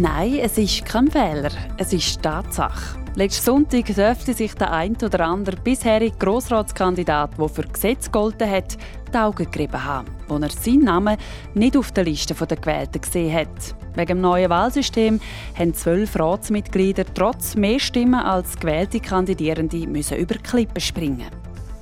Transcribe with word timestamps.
Nein, 0.00 0.38
es 0.42 0.56
ist 0.56 0.86
kein 0.86 1.08
Fehler, 1.08 1.50
es 1.76 1.92
ist 1.92 2.22
Tatsache. 2.22 2.98
Letzten 3.16 3.44
Sonntag 3.44 3.84
dürfte 3.84 4.32
sich 4.32 4.54
der 4.54 4.72
ein 4.72 4.96
oder 5.04 5.26
andere 5.26 5.56
bisherige 5.56 6.16
Grossratskandidat, 6.16 7.36
der 7.38 7.48
für 7.50 7.64
Gesetz 7.64 8.06
gegolten 8.06 8.50
hat, 8.50 8.78
die 9.12 9.18
Augen 9.18 9.50
gerieben 9.50 9.84
haben, 9.84 10.08
wo 10.26 10.38
er 10.38 10.48
seinen 10.48 10.84
Namen 10.84 11.18
nicht 11.52 11.76
auf 11.76 11.92
der 11.92 12.04
Liste 12.04 12.32
der 12.32 12.56
Gewählten 12.56 13.02
gesehen 13.02 13.34
hat. 13.34 13.74
Wegen 13.94 14.06
dem 14.06 14.20
neuen 14.22 14.48
Wahlsystem 14.48 15.20
haben 15.58 15.74
zwölf 15.74 16.18
Ratsmitglieder 16.18 17.04
trotz 17.12 17.54
mehr 17.54 17.78
Stimmen 17.78 18.14
als 18.14 18.58
gewählte 18.58 19.00
Kandidierende 19.00 19.86
müssen 19.86 20.16
über 20.16 20.36
Klippen 20.36 20.80
springen. 20.80 21.28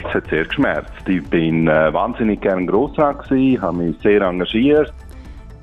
Es 0.00 0.12
hat 0.12 0.28
sehr 0.28 0.45
geschmerzt. 0.45 0.91
Ich 1.06 1.25
bin 1.30 1.69
äh, 1.69 1.92
wahnsinnig 1.92 2.41
gerne 2.41 2.66
Grossrat 2.66 3.30
habe 3.30 3.77
mich 3.77 3.97
sehr 4.03 4.23
engagiert. 4.23 4.92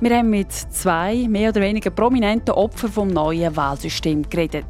Wir 0.02 0.18
haben 0.18 0.30
mit 0.30 0.52
zwei 0.52 1.26
mehr 1.30 1.52
oder 1.52 1.62
weniger 1.62 1.90
prominenten 1.90 2.54
Opfern 2.54 2.92
vom 2.92 3.08
neuen 3.08 3.56
Wahlsystem 3.56 4.30
geredet. 4.30 4.66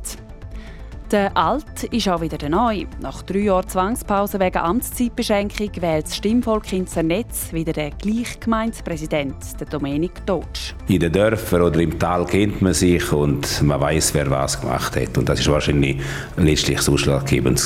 Der 1.12 1.36
Alt 1.36 1.84
ist 1.92 2.08
auch 2.10 2.22
wieder 2.22 2.38
der 2.38 2.50
Neu. 2.50 2.86
Nach 3.02 3.24
drei 3.24 3.40
Jahren 3.40 3.68
Zwangspause 3.68 4.40
wegen 4.40 4.58
Amtszeitbeschränkung 4.58 5.70
wählt 5.80 6.06
das 6.06 6.16
Stimmvolk 6.16 6.72
ins 6.74 6.96
Netz 6.96 7.54
wieder 7.54 7.74
der 7.74 7.90
gleiche 7.92 8.40
Gemeindepräsident, 8.40 9.36
der 9.60 9.68
Dominik 9.68 10.26
Dotsch. 10.28 10.74
In 10.88 11.00
den 11.00 11.12
Dörfern 11.12 11.62
oder 11.64 11.80
im 11.80 11.98
Tal 11.98 12.26
kennt 12.26 12.62
man 12.62 12.74
sich 12.74 13.12
und 13.12 13.62
man 13.64 13.82
weiß, 13.82 14.14
wer 14.14 14.30
was 14.30 14.62
gemacht 14.62 14.96
hat. 14.96 15.18
Und 15.18 15.28
das 15.28 15.40
ist 15.40 15.50
wahrscheinlich 15.50 15.98
letztlich 16.38 16.78
das 16.78 16.90
Ausschlaggebend 16.90 17.60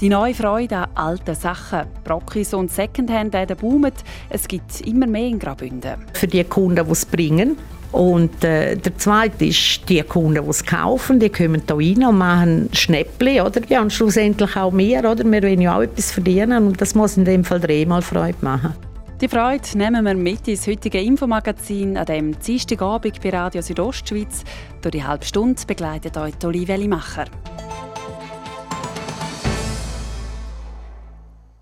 Die 0.00 0.10
neue 0.10 0.34
Freude 0.34 0.76
an 0.76 0.88
alten 0.94 1.34
Sachen. 1.34 1.86
Brockis 2.04 2.52
und 2.52 2.70
Secondhand-Läden 2.70 3.56
boomen. 3.56 3.92
Es 4.28 4.46
gibt 4.46 4.82
immer 4.82 5.06
mehr 5.06 5.26
in 5.26 5.38
Graubünden. 5.38 5.94
Für 6.12 6.26
die 6.26 6.44
Kunden, 6.44 6.84
die 6.84 6.92
es 6.92 7.06
bringen, 7.06 7.56
und 7.92 8.44
äh, 8.44 8.76
der 8.76 8.98
zweite 8.98 9.46
ist, 9.46 9.88
die 9.88 10.02
Kunden, 10.02 10.44
die 10.44 10.50
es 10.50 10.62
kaufen, 10.62 11.18
die 11.18 11.30
kommen 11.30 11.62
hier 11.66 11.76
rein 11.76 12.04
und 12.04 12.18
machen 12.18 12.68
Schnäppchen, 12.72 13.40
oder? 13.40 13.62
Ja, 13.68 13.80
und 13.80 13.90
schlussendlich 13.90 14.54
auch 14.54 14.76
wir, 14.76 14.98
oder? 14.98 15.24
Wir 15.24 15.42
wollen 15.42 15.60
ja 15.62 15.78
auch 15.78 15.82
etwas 15.82 16.12
verdienen 16.12 16.66
und 16.66 16.80
das 16.80 16.94
muss 16.94 17.16
in 17.16 17.24
dem 17.24 17.42
Fall 17.42 17.60
dreimal 17.60 18.02
Freude 18.02 18.36
machen. 18.42 18.74
Die 19.22 19.28
Freude 19.28 19.78
nehmen 19.78 20.04
wir 20.04 20.14
mit 20.14 20.46
ins 20.46 20.66
heutige 20.66 21.00
Infomagazin 21.00 21.96
an 21.96 22.04
dem 22.04 22.38
Dienstagabend 22.38 23.22
bei 23.22 23.30
Radio 23.30 23.62
Südostschweiz. 23.62 24.44
Durch 24.82 24.92
die 24.92 25.02
halbe 25.02 25.24
Stunde 25.24 25.62
begleitet 25.66 26.18
euch 26.18 26.34
Olivia 26.44 26.76
Limacher. 26.76 27.24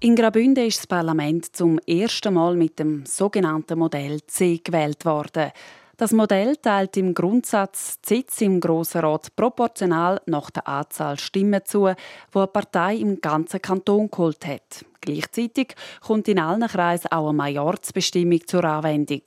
In 0.04 0.16
Graubünden 0.16 0.66
ist 0.66 0.80
das 0.80 0.86
Parlament 0.86 1.56
zum 1.56 1.78
ersten 1.86 2.34
Mal 2.34 2.56
mit 2.56 2.78
dem 2.78 3.06
sogenannten 3.06 3.78
Modell 3.78 4.20
C 4.26 4.60
gewählt 4.62 5.06
worden. 5.06 5.50
Das 5.96 6.12
Modell 6.12 6.56
teilt 6.56 6.98
im 6.98 7.14
Grundsatz 7.14 7.98
die 8.02 8.16
Sitze 8.16 8.44
im 8.44 8.60
Grossen 8.60 9.00
Rat 9.00 9.34
proportional 9.34 10.20
nach 10.26 10.50
der 10.50 10.68
Anzahl 10.68 11.18
Stimmen 11.18 11.62
zu, 11.64 11.86
die 11.86 12.36
eine 12.38 12.46
Partei 12.48 12.96
im 12.96 13.18
ganzen 13.22 13.62
Kanton 13.62 14.10
geholt 14.10 14.46
hat. 14.46 14.84
Gleichzeitig 15.00 15.74
kommt 16.06 16.28
in 16.28 16.38
allen 16.38 16.68
Kreisen 16.68 17.10
auch 17.10 17.30
eine 17.30 17.38
Majorzbestimmung 17.38 18.46
zur 18.46 18.64
Anwendung. 18.64 19.22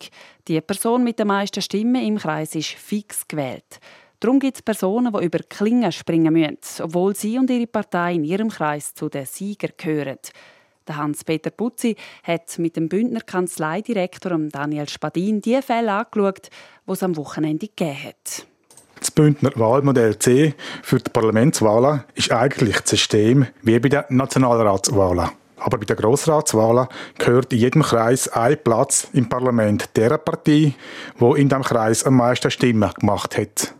Die 0.47 0.62
Person 0.62 1.03
mit 1.03 1.17
den 1.17 1.25
meisten 1.25 1.64
Stimmen 1.64 2.06
im 2.06 2.19
Kreis 2.19 2.53
ist 2.53 2.69
fix 2.69 3.28
gewählt. 3.28 3.80
Darum 4.19 4.39
gibt 4.39 4.58
es 4.58 4.62
Personen, 4.62 5.12
die 5.12 5.25
über 5.25 5.39
Klingen 5.39 5.91
springen 5.91 6.34
müssen, 6.34 6.84
obwohl 6.84 7.16
sie 7.16 7.39
und 7.39 7.50
ihre 7.50 7.66
Partei 7.66 8.13
in 8.13 8.24
ihrem 8.24 8.50
Kreis 8.50 8.94
zu 8.94 9.09
den 9.09 9.25
Siegern 9.25 9.74
gehören. 9.75 10.19
Hans-Peter 10.96 11.50
Putzi 11.50 11.96
hat 12.24 12.58
mit 12.59 12.75
dem 12.75 12.88
Bündner 12.88 13.22
Kanzleidirektor 13.22 14.38
Daniel 14.38 14.88
Spadin 14.88 15.42
die 15.42 15.62
Fälle 15.62 15.92
angeschaut, 15.92 16.50
die 16.88 16.92
es 16.92 17.03
am 17.03 17.18
Wochenende 17.18 17.68
gegeben 17.68 18.03
hat. 18.03 18.46
Das 19.00 19.12
Bündner 19.12 19.52
Wahlmodell 19.56 20.18
C 20.18 20.56
für 20.81 20.98
die 20.98 21.09
Parlamentswahlen 21.09 22.03
ist 22.16 22.31
eigentlich 22.31 22.80
das 22.81 22.92
System 22.92 23.48
wie 23.62 23.80
bei 23.80 23.90
den 23.90 24.03
Nationalratswahlen. 24.09 25.30
Aber 25.58 25.78
bei 25.80 25.86
den 25.86 25.98
Grossratswahlen 25.98 26.88
gehört 27.18 27.52
in 27.52 27.59
jedem 27.59 27.81
Kreis 27.81 28.28
ein 28.30 28.58
Platz 28.64 29.08
im 29.14 29.28
Parlament 29.28 29.90
der 29.96 30.18
Partei, 30.18 30.75
wo 31.18 31.36
in 31.36 31.50
dem 31.50 31.64
Kreis 31.64 32.04
am 32.04 32.16
meisten 32.16 32.52
Stimmen 32.52 32.92
gemacht 33.00 33.38
hat. 33.38 33.74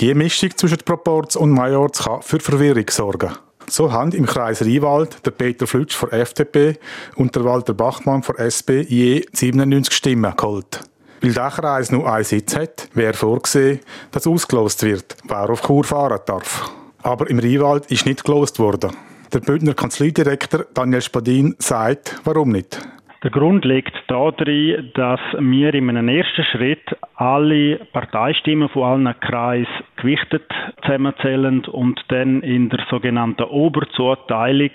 Die 0.00 0.14
Mischung 0.14 0.50
zwischen 0.56 0.78
Proporz 0.78 1.36
und 1.36 1.50
Majorz 1.50 2.04
kann 2.04 2.22
für 2.22 2.40
Verwirrung 2.40 2.86
sorgen. 2.90 3.32
So 3.68 3.92
haben 3.92 4.12
im 4.12 4.26
Kreis 4.26 4.62
Riewald 4.64 5.24
der 5.24 5.30
Peter 5.30 5.66
Flütsch 5.66 5.94
von 5.94 6.10
FDP 6.10 6.78
und 7.16 7.34
der 7.34 7.44
Walter 7.44 7.74
Bachmann 7.74 8.22
von 8.22 8.36
SP 8.36 8.82
je 8.88 9.24
97 9.32 9.94
Stimmen 9.94 10.34
geholt. 10.36 10.80
Weil 11.20 11.34
der 11.34 11.50
Kreis 11.50 11.92
nur 11.92 12.12
einen 12.12 12.24
Sitz 12.24 12.56
hat, 12.56 12.88
wäre 12.94 13.14
vorgesehen, 13.14 13.80
dass 14.10 14.26
ausgelost 14.26 14.82
wird, 14.82 15.16
wer 15.28 15.48
auf 15.48 15.62
Chur 15.62 15.84
fahren 15.84 16.20
darf. 16.26 16.70
Aber 17.02 17.30
im 17.30 17.38
Riewald 17.38 17.90
ist 17.90 18.06
nicht 18.06 18.24
gelost 18.24 18.58
worden. 18.58 18.90
Der 19.32 19.40
Bündner 19.40 19.74
Kanzleidirektor 19.74 20.66
Daniel 20.74 21.00
Spadin 21.00 21.54
sagt, 21.58 22.20
warum 22.24 22.50
nicht. 22.50 22.78
Der 23.22 23.30
Grund 23.30 23.64
liegt 23.64 23.92
darin, 24.08 24.90
dass 24.94 25.20
wir 25.38 25.72
in 25.74 25.88
einem 25.88 26.08
ersten 26.08 26.44
Schritt 26.44 26.82
alle 27.14 27.76
Parteistimmen 27.92 28.68
von 28.68 28.82
allen 28.82 29.20
Kreisen 29.20 29.68
gewichtet 29.96 30.42
zusammenzählen 30.82 31.64
und 31.66 32.00
dann 32.08 32.42
in 32.42 32.68
der 32.68 32.84
sogenannten 32.90 33.44
Oberzuteilung 33.44 34.70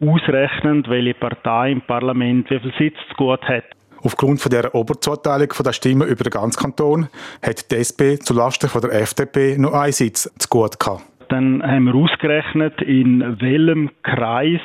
ausrechnen, 0.00 0.84
welche 0.86 1.14
Partei 1.14 1.72
im 1.72 1.80
Parlament 1.80 2.48
wie 2.50 2.60
viel 2.60 2.72
Sitz 2.78 2.98
gut 3.16 3.42
hat. 3.42 3.64
Aufgrund 4.00 4.40
von 4.40 4.50
der 4.50 4.72
Oberzuteilung 4.76 5.48
der 5.64 5.72
Stimmen 5.72 6.06
über 6.06 6.22
den 6.22 6.30
ganzen 6.30 6.60
Kanton 6.60 7.08
hat 7.42 7.68
die 7.72 7.76
SP 7.82 8.14
zulasten 8.22 8.68
von 8.68 8.80
der 8.80 8.92
FDP 8.92 9.58
nur 9.58 9.74
einen 9.74 9.90
Sitz 9.90 10.32
zu 10.38 10.48
gut 10.48 10.78
gehabt. 10.78 11.17
Dann 11.28 11.62
haben 11.62 11.84
wir 11.84 11.94
ausgerechnet, 11.94 12.80
in 12.82 13.40
welchem 13.40 13.90
Kreis 14.02 14.60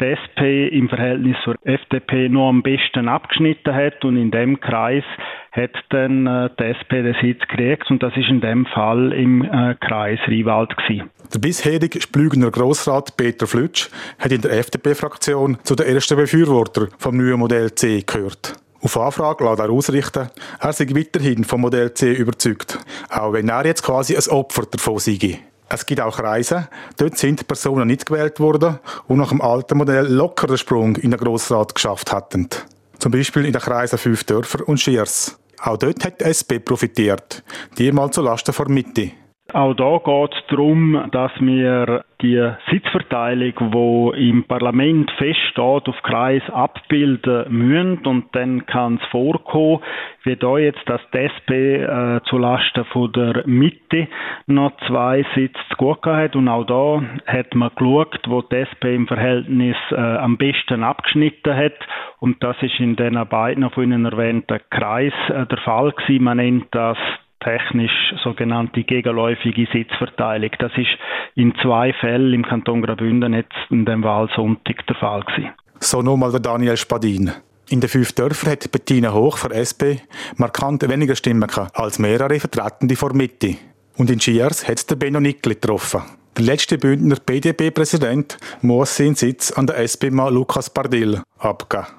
die 0.00 0.04
SP 0.14 0.68
im 0.68 0.88
Verhältnis 0.88 1.36
zur 1.44 1.56
FDP 1.64 2.28
noch 2.28 2.48
am 2.48 2.62
besten 2.62 3.08
abgeschnitten 3.08 3.74
hat 3.74 4.04
und 4.04 4.16
in 4.16 4.30
dem 4.30 4.60
Kreis 4.60 5.02
hat 5.52 5.72
dann 5.90 6.26
äh, 6.26 6.50
die 6.58 6.64
SP 6.70 7.02
den 7.02 7.16
Sitz 7.20 7.40
gekriegt 7.40 7.90
und 7.90 8.02
das 8.02 8.16
ist 8.16 8.28
in 8.28 8.40
dem 8.40 8.66
Fall 8.66 9.12
im 9.12 9.42
äh, 9.42 9.74
Kreis 9.74 10.20
Riewald 10.28 10.76
gewesen. 10.76 11.10
Der 11.34 11.40
bisherige 11.40 12.00
Splügener 12.00 12.50
Grossrat 12.50 13.16
Peter 13.16 13.46
Flütsch 13.46 13.90
hat 14.18 14.30
in 14.30 14.40
der 14.40 14.52
FDP-Fraktion 14.52 15.58
zu 15.64 15.74
den 15.74 15.86
ersten 15.86 16.16
Befürwortern 16.16 16.88
vom 16.98 17.16
neuen 17.16 17.40
Modell 17.40 17.74
C 17.74 18.02
gehört. 18.06 18.54
Auf 18.80 18.96
Anfrage 18.96 19.44
lässt 19.44 19.58
er 19.58 19.70
ausrichten, 19.70 20.28
er 20.60 20.72
sei 20.72 20.86
weiterhin 20.90 21.42
vom 21.42 21.62
Modell 21.62 21.92
C 21.94 22.12
überzeugt, 22.12 22.78
auch 23.10 23.32
wenn 23.32 23.48
er 23.48 23.66
jetzt 23.66 23.82
quasi 23.82 24.16
ein 24.16 24.28
Opfer 24.30 24.62
davon 24.70 24.98
sei. 24.98 25.40
Es 25.70 25.84
gibt 25.84 26.00
auch 26.00 26.16
Kreise, 26.16 26.68
dort 26.96 27.18
sind 27.18 27.46
Personen 27.46 27.86
nicht 27.86 28.06
gewählt 28.06 28.40
worden 28.40 28.78
und 29.06 29.18
nach 29.18 29.28
dem 29.28 29.42
alten 29.42 29.76
Modell 29.76 30.06
locker 30.06 30.46
den 30.46 30.56
Sprung 30.56 30.96
in 30.96 31.10
den 31.10 31.20
Grossrat 31.20 31.74
geschafft 31.74 32.10
hatten. 32.10 32.48
Zum 32.98 33.12
Beispiel 33.12 33.44
in 33.44 33.52
den 33.52 33.60
Kreisen 33.60 33.98
Fünf 33.98 34.24
Dörfer 34.24 34.66
und 34.66 34.80
Schiers. 34.80 35.38
Auch 35.60 35.76
dort 35.76 36.04
hat 36.04 36.20
die 36.20 36.24
SP 36.24 36.58
profitiert, 36.58 37.42
die 37.76 37.92
mal 37.92 38.10
zulasten 38.10 38.54
der 38.56 38.68
Mitte. 38.68 39.12
Auch 39.54 39.72
da 39.72 39.96
geht 40.04 40.34
es 40.34 40.46
darum, 40.48 41.08
dass 41.10 41.32
wir 41.40 42.04
die 42.20 42.52
Sitzverteilung, 42.70 43.54
die 44.14 44.28
im 44.28 44.44
Parlament 44.44 45.10
feststeht, 45.12 45.88
auf 45.88 46.02
Kreis 46.02 46.42
abbilden 46.50 47.46
müssen. 47.48 48.06
Und 48.06 48.26
dann 48.36 48.66
kann 48.66 49.00
es 49.00 49.08
vorkommen, 49.08 49.80
wie 50.24 50.36
da 50.36 50.58
jetzt, 50.58 50.86
dass 50.86 51.00
die 51.14 51.18
SP 51.32 51.80
äh, 51.80 52.20
zulasten 52.24 52.84
von 52.92 53.10
der 53.12 53.46
Mitte 53.46 54.08
noch 54.46 54.76
zwei 54.86 55.24
Sitze 55.34 55.58
zu 55.70 55.76
gut 55.78 56.04
hat. 56.04 56.36
Und 56.36 56.48
auch 56.48 56.64
da 56.64 57.02
hat 57.26 57.54
man 57.54 57.70
geschaut, 57.74 58.20
wo 58.28 58.42
die 58.42 58.56
SP 58.68 58.92
im 58.94 59.06
Verhältnis 59.06 59.76
äh, 59.92 59.96
am 59.96 60.36
besten 60.36 60.84
abgeschnitten 60.84 61.56
hat. 61.56 61.78
Und 62.18 62.44
das 62.44 62.56
ist 62.60 62.78
in 62.80 62.96
den 62.96 63.18
beiden 63.26 63.70
von 63.70 63.84
Ihnen 63.84 64.04
erwähnten 64.04 64.60
Kreis 64.68 65.14
äh, 65.30 65.46
der 65.46 65.58
Fall 65.64 65.92
gewesen. 65.92 66.24
Man 66.24 66.36
nennt 66.36 66.66
das 66.72 66.98
technisch 67.40 68.14
sogenannte 68.22 68.82
gegenläufige 68.82 69.66
Sitzverteilung. 69.72 70.50
Das 70.58 70.72
ist 70.76 70.90
in 71.34 71.54
zwei 71.62 71.92
Fällen 71.94 72.34
im 72.34 72.44
Kanton 72.44 72.82
Graubünden 72.82 73.34
jetzt 73.34 73.54
in 73.70 73.84
dem 73.84 74.02
Wahlsonntag 74.02 74.86
der 74.86 74.96
Fall 74.96 75.22
gewesen. 75.22 75.50
So 75.80 76.02
nochmal 76.02 76.30
der 76.30 76.40
Daniel 76.40 76.76
Spadin. 76.76 77.32
In 77.70 77.80
den 77.80 77.90
fünf 77.90 78.12
Dörfern 78.12 78.52
hat 78.52 78.72
Bettina 78.72 79.12
Hoch 79.12 79.36
von 79.36 79.52
SP 79.52 80.00
markant 80.36 80.88
weniger 80.88 81.14
Stimmen 81.14 81.46
gehabt 81.46 81.76
als 81.76 81.98
mehrere 81.98 82.40
Vertretende 82.40 82.96
vor 82.96 83.12
Mitte. 83.12 83.56
Und 83.98 84.10
in 84.10 84.20
Schiers 84.20 84.66
hat 84.66 84.88
der 84.90 84.96
Benno 84.96 85.20
Nickli 85.20 85.54
getroffen. 85.54 86.02
Der 86.36 86.44
letzte 86.44 86.78
Bündner 86.78 87.16
BDP-Präsident 87.16 88.38
muss 88.62 88.96
seinen 88.96 89.16
Sitz 89.16 89.50
an 89.50 89.66
der 89.66 89.78
SP-Mann 89.82 90.32
Lukas 90.32 90.70
Bardil 90.70 91.20
abgeben. 91.38 91.97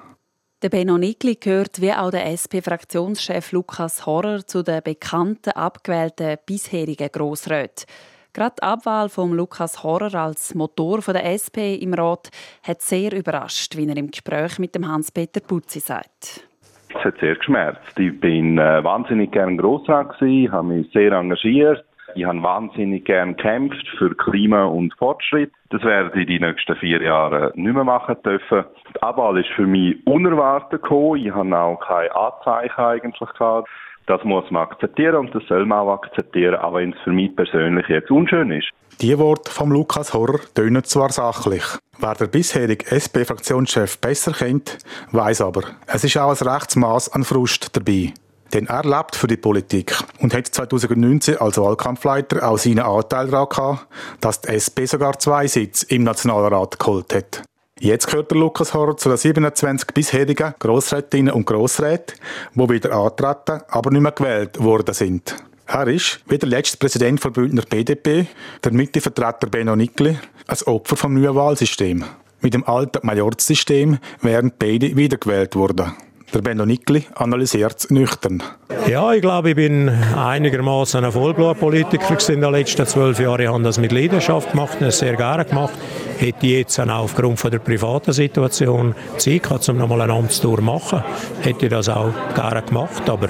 Der 0.62 0.68
Benno 0.68 0.98
Nickli 0.98 1.36
gehört 1.36 1.80
wie 1.80 1.90
auch 1.90 2.10
der 2.10 2.26
SP-Fraktionschef 2.36 3.52
Lukas 3.52 4.04
Horrer 4.04 4.46
zu 4.46 4.62
den 4.62 4.82
bekannten 4.82 5.52
abgewählten 5.52 6.36
bisherigen 6.44 7.08
Grossräten. 7.10 7.86
Gerade 8.34 8.56
die 8.58 8.62
Abwahl 8.64 9.08
von 9.08 9.32
Lukas 9.32 9.82
Horrer 9.82 10.14
als 10.14 10.54
Motor 10.54 11.00
der 11.00 11.24
SP 11.32 11.80
im 11.80 11.94
Rat 11.94 12.28
hat 12.62 12.82
sehr 12.82 13.16
überrascht, 13.16 13.74
wie 13.78 13.88
er 13.88 13.96
im 13.96 14.10
Gespräch 14.10 14.58
mit 14.58 14.74
dem 14.74 14.86
Hans-Peter 14.86 15.40
Putzi 15.40 15.80
sagt. 15.80 16.46
Es 16.90 17.04
hat 17.04 17.18
sehr 17.20 17.36
geschmerzt. 17.36 17.98
Ich 17.98 18.20
bin 18.20 18.58
äh, 18.58 18.84
wahnsinnig 18.84 19.32
gern 19.32 19.56
Grossrat 19.56 20.20
habe 20.20 20.68
mich 20.68 20.92
sehr 20.92 21.12
engagiert 21.12 21.86
ich 22.14 22.24
habe 22.24 22.42
wahnsinnig 22.42 23.04
gern 23.04 23.36
gekämpft 23.36 23.86
für 23.98 24.14
Klima 24.14 24.64
und 24.64 24.94
Fortschritt. 24.94 25.52
Das 25.70 25.82
werde 25.82 26.20
ich 26.20 26.26
die 26.26 26.40
nächsten 26.40 26.76
vier 26.76 27.02
Jahre 27.02 27.52
nicht 27.54 27.74
mehr 27.74 27.84
machen 27.84 28.16
dürfen. 28.24 28.64
Die 28.94 29.02
Abwahl 29.02 29.38
ist 29.38 29.50
für 29.54 29.66
mich 29.66 29.96
unerwartet 30.06 30.82
gekommen. 30.82 31.24
Ich 31.24 31.32
habe 31.32 31.56
auch 31.56 31.80
keine 31.80 32.14
Anzeichen 32.14 32.80
eigentlich 32.80 33.30
gehabt. 33.38 33.68
Das 34.06 34.24
muss 34.24 34.50
man 34.50 34.62
akzeptieren 34.62 35.16
und 35.16 35.34
das 35.34 35.44
soll 35.46 35.66
man 35.66 35.80
auch 35.80 36.02
akzeptieren, 36.02 36.56
auch 36.56 36.74
wenn 36.74 36.92
es 36.92 36.98
für 37.04 37.12
mich 37.12 37.34
persönlich 37.36 37.86
jetzt 37.88 38.10
unschön 38.10 38.50
ist. 38.50 38.68
Die 39.00 39.16
Worte 39.18 39.50
von 39.50 39.70
Lukas 39.70 40.12
Horrer 40.12 40.40
tönen 40.54 40.84
zwar 40.84 41.10
sachlich. 41.10 41.62
Wer 41.98 42.14
der 42.14 42.26
bisherige 42.26 42.84
SP-Fraktionschef 42.90 44.00
besser 44.00 44.32
kennt, 44.32 44.78
weiß 45.12 45.42
aber, 45.42 45.62
es 45.86 46.02
ist 46.02 46.16
auch 46.18 46.30
ein 46.30 46.48
Rechtsmaß 46.48 47.12
an 47.14 47.24
Frust 47.24 47.76
dabei. 47.76 48.12
Denn 48.52 48.66
er 48.66 48.82
lebt 48.84 49.16
für 49.16 49.26
die 49.26 49.36
Politik 49.36 49.96
und 50.18 50.34
hat 50.34 50.48
2019 50.48 51.38
als 51.38 51.58
Wahlkampfleiter 51.58 52.48
auch 52.48 52.58
seinen 52.58 52.80
Anteil 52.80 53.28
daran 53.28 53.48
gehabt, 53.48 53.86
dass 54.20 54.40
die 54.40 54.48
SP 54.58 54.86
sogar 54.86 55.18
zwei 55.18 55.46
Sitze 55.46 55.86
im 55.88 56.02
Nationalrat 56.02 56.78
geholt 56.78 57.14
hat. 57.14 57.42
Jetzt 57.78 58.08
gehört 58.08 58.30
der 58.30 58.38
Lukas 58.38 58.74
Horror 58.74 58.96
zu 58.96 59.08
den 59.08 59.16
27 59.16 59.94
bisherigen 59.94 60.54
Grossrätinnen 60.58 61.32
und 61.32 61.46
Grossräten, 61.46 62.14
die 62.54 62.68
wieder 62.68 62.92
antreten, 62.92 63.62
aber 63.68 63.90
nicht 63.90 64.02
mehr 64.02 64.12
gewählt 64.12 64.62
worden 64.62 64.92
sind. 64.92 65.34
Er 65.66 65.86
ist, 65.86 66.20
wie 66.26 66.36
der 66.36 66.48
letzte 66.48 66.76
Präsident 66.76 67.24
der 67.24 67.30
Bündner 67.30 67.62
BDP, 67.62 68.26
der 68.62 68.72
Mittevertreter 68.72 69.46
Benno 69.46 69.76
Nickli, 69.76 70.18
ein 70.46 70.62
Opfer 70.66 70.96
vom 70.96 71.14
neuen 71.14 71.34
Wahlsystem. 71.34 72.04
Mit 72.40 72.54
dem 72.54 72.64
alten 72.64 73.06
Majorzsystem 73.06 73.98
wären 74.20 74.52
beide 74.58 74.96
wiedergewählt 74.96 75.54
worden. 75.54 75.92
Der 76.32 76.42
Benno 76.42 76.64
Nickli 76.64 77.06
analysiert 77.16 77.76
es 77.78 77.90
nüchtern. 77.90 78.42
Ja, 78.88 79.12
ich 79.12 79.20
glaube, 79.20 79.50
ich 79.50 79.56
bin 79.56 79.88
einigermaßen 79.88 81.04
ein 81.04 81.10
Vollblutpolitiker 81.10 82.16
in 82.32 82.40
den 82.40 82.52
letzten 82.52 82.86
zwölf 82.86 83.18
Jahren. 83.18 83.40
Ich 83.40 83.48
habe 83.48 83.62
das 83.64 83.78
mit 83.78 83.90
Leidenschaft 83.90 84.52
gemacht, 84.52 84.76
das 84.78 85.00
sehr 85.00 85.16
gerne 85.16 85.44
gemacht. 85.44 85.74
Hätte 86.18 86.46
ich 86.46 86.52
jetzt 86.52 86.78
auch 86.78 86.88
aufgrund 86.88 87.40
von 87.40 87.50
der 87.50 87.58
privaten 87.58 88.12
Situation 88.12 88.94
Zeit 89.16 89.42
gehabt, 89.42 89.68
um 89.68 89.78
nochmal 89.78 90.02
eine 90.02 90.12
Amtstour 90.12 90.58
zu 90.58 90.62
machen, 90.62 91.02
hätte 91.40 91.66
ich 91.66 91.70
das 91.70 91.88
auch 91.88 92.12
gerne 92.34 92.62
gemacht. 92.62 93.10
Aber 93.10 93.28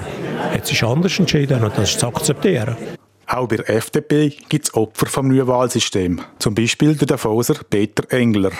jetzt 0.53 0.71
ist 0.71 0.83
anders 0.83 1.17
entschieden 1.17 1.63
und 1.63 1.75
das 1.75 1.89
ist 1.91 1.99
zu 1.99 2.07
akzeptieren. 2.07 2.75
Auch 3.25 3.47
bei 3.47 3.55
der 3.55 3.69
FDP 3.69 4.29
gibt 4.49 4.65
es 4.65 4.73
Opfer 4.75 5.07
vom 5.07 5.29
neuen 5.29 5.47
Wahlsystem. 5.47 6.21
Zum 6.37 6.53
Beispiel 6.53 6.95
der 6.95 7.07
Davoser 7.07 7.55
Peter 7.67 8.03
Engler. 8.11 8.51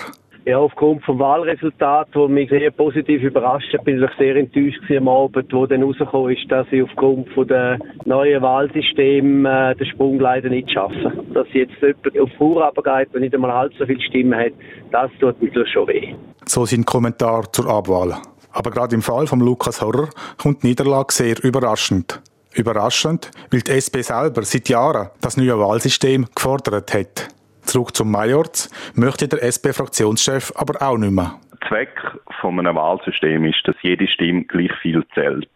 Ja, 0.44 0.58
aufgrund 0.58 1.04
vom 1.04 1.20
Wahlresultat, 1.20 2.08
das 2.12 2.28
mich 2.28 2.50
sehr 2.50 2.72
positiv 2.72 3.22
überrascht 3.22 3.72
hat, 3.72 3.84
bin 3.84 4.02
ich 4.02 4.10
sehr 4.18 4.34
enttäuscht 4.34 4.80
am 4.90 5.06
Abend, 5.06 5.52
wo 5.52 5.66
dann 5.66 5.84
rausgekommen 5.84 6.36
ist, 6.36 6.50
dass 6.50 6.66
ich 6.72 6.82
aufgrund 6.82 7.28
von 7.28 7.46
der 7.46 7.78
neuen 8.06 8.42
Wahlsystem 8.42 9.46
äh, 9.46 9.76
den 9.76 9.86
Sprung 9.86 10.18
leider 10.18 10.48
nicht 10.48 10.68
schaffe. 10.72 11.12
Dass 11.32 11.46
jetzt 11.52 11.74
jemand 11.80 12.18
auf 12.18 12.28
Vorarbeit 12.38 13.06
geht 13.06 13.14
und 13.14 13.20
nicht 13.20 13.34
einmal 13.34 13.52
allzu 13.52 13.86
viele 13.86 14.00
Stimmen 14.00 14.36
hat, 14.36 14.52
das 14.90 15.12
tut 15.20 15.40
mir 15.40 15.66
schon 15.68 15.86
weh. 15.86 16.12
So 16.44 16.64
sein 16.64 16.84
Kommentar 16.84 17.52
zur 17.52 17.68
Abwahl. 17.68 18.16
Aber 18.50 18.70
gerade 18.72 18.96
im 18.96 19.02
Fall 19.02 19.28
von 19.28 19.38
Lukas 19.38 19.80
Horrer 19.80 20.08
kommt 20.38 20.64
die 20.64 20.68
Niederlage 20.68 21.12
sehr 21.12 21.36
überraschend. 21.44 22.20
Überraschend, 22.54 23.30
weil 23.52 23.60
die 23.60 23.70
SP 23.70 24.02
selber 24.02 24.42
seit 24.42 24.68
Jahren 24.68 25.10
das 25.20 25.36
neue 25.36 25.56
Wahlsystem 25.58 26.26
gefordert 26.34 26.92
hat. 26.92 27.28
Zurück 27.62 27.94
zum 27.94 28.10
Majorz 28.10 28.70
möchte 28.94 29.28
der 29.28 29.42
SP-Fraktionschef 29.42 30.52
aber 30.56 30.82
auch 30.82 30.98
nicht 30.98 31.12
mehr. 31.12 31.38
Zweck 31.68 32.00
von 32.40 32.58
einem 32.58 32.76
Wahlsystem 32.76 33.44
ist, 33.44 33.60
dass 33.64 33.76
jede 33.82 34.08
Stimme 34.08 34.44
gleich 34.44 34.72
viel 34.82 35.04
zählt. 35.14 35.48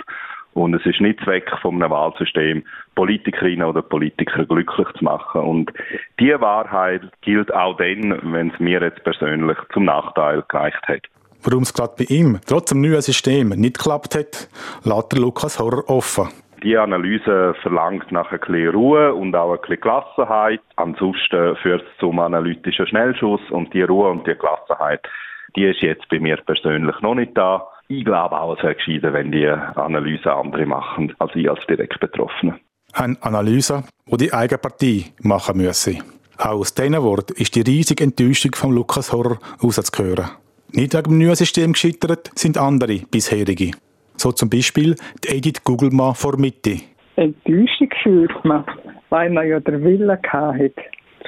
Und 0.54 0.72
es 0.72 0.86
ist 0.86 1.02
nicht 1.02 1.20
Zweck 1.22 1.50
von 1.60 1.74
einem 1.74 1.90
Wahlsystem, 1.90 2.64
Politikerinnen 2.94 3.68
oder 3.68 3.82
Politiker 3.82 4.46
glücklich 4.46 4.88
zu 4.96 5.04
machen. 5.04 5.42
Und 5.42 5.70
diese 6.18 6.40
Wahrheit 6.40 7.02
gilt 7.20 7.52
auch 7.52 7.76
dann, 7.76 8.18
wenn 8.32 8.50
es 8.50 8.58
mir 8.58 8.80
jetzt 8.80 9.04
persönlich 9.04 9.58
zum 9.74 9.84
Nachteil 9.84 10.42
gereicht 10.48 10.82
hat. 10.88 11.02
Warum 11.42 11.62
es 11.62 11.74
gerade 11.74 11.94
bei 11.98 12.04
ihm 12.04 12.40
trotz 12.46 12.70
dem 12.70 12.80
neuen 12.80 13.02
System 13.02 13.50
nicht 13.50 13.76
geklappt 13.76 14.14
hat, 14.14 14.48
lässt 14.84 15.12
der 15.12 15.20
Lukas 15.20 15.58
Horror 15.58 15.88
offen. 15.90 16.28
Die 16.62 16.76
Analyse 16.76 17.54
verlangt 17.62 18.10
nach 18.10 18.32
ein 18.32 18.40
bisschen 18.40 18.70
Ruhe 18.70 19.14
und 19.14 19.34
auch 19.34 19.52
ein 19.52 19.60
bisschen 19.60 19.80
Gelassenheit. 19.80 20.60
Ansonsten 20.76 21.56
führt 21.56 21.82
es 21.82 21.98
zum 22.00 22.18
analytischen 22.18 22.86
Schnellschuss 22.86 23.40
und 23.50 23.72
die 23.74 23.82
Ruhe 23.82 24.10
und 24.10 24.26
die 24.26 24.34
Gelassenheit, 24.34 25.06
die 25.54 25.64
ist 25.64 25.82
jetzt 25.82 26.08
bei 26.08 26.18
mir 26.18 26.36
persönlich 26.38 26.98
noch 27.00 27.14
nicht 27.14 27.36
da. 27.36 27.66
Ich 27.88 28.04
glaube 28.04 28.40
auch, 28.40 28.56
es 28.56 28.64
wäre 28.64 28.74
gescheiter, 28.74 29.12
wenn 29.12 29.30
die 29.30 29.46
Analyse 29.46 30.32
andere 30.32 30.66
machen, 30.66 31.14
als 31.18 31.34
ich 31.34 31.48
als 31.48 31.64
direkt 31.66 32.00
Betroffener. 32.00 32.58
Eine 32.92 33.16
Analyse, 33.20 33.84
die 34.06 34.16
die 34.16 34.32
eigene 34.32 34.58
Partei 34.58 35.04
machen 35.20 35.58
müsse. 35.58 35.98
Auch 36.38 36.60
aus 36.60 36.74
diesen 36.74 37.02
Worten 37.02 37.34
ist 37.36 37.54
die 37.54 37.62
riesige 37.62 38.04
Enttäuschung 38.04 38.54
von 38.54 38.72
Lukas 38.72 39.12
Horror 39.12 39.38
rauszuhören. 39.62 40.30
Nicht 40.72 40.94
wegen 40.94 41.10
dem 41.10 41.18
neuen 41.18 41.36
System 41.36 41.72
gescheitert 41.72 42.30
sind 42.34 42.58
andere 42.58 42.98
bisherige. 43.10 43.72
So 44.16 44.32
zum 44.32 44.50
Beispiel 44.50 44.96
die 45.24 45.28
Edith 45.28 45.62
Gugelmann 45.64 46.14
vor 46.14 46.38
Mitte. 46.38 46.80
Enttäuschung 47.16 47.90
fühlt 48.02 48.44
man, 48.44 48.64
weil 49.10 49.30
man 49.30 49.48
ja 49.48 49.60
den 49.60 49.82
Willen 49.82 50.10
hatte, 50.10 50.72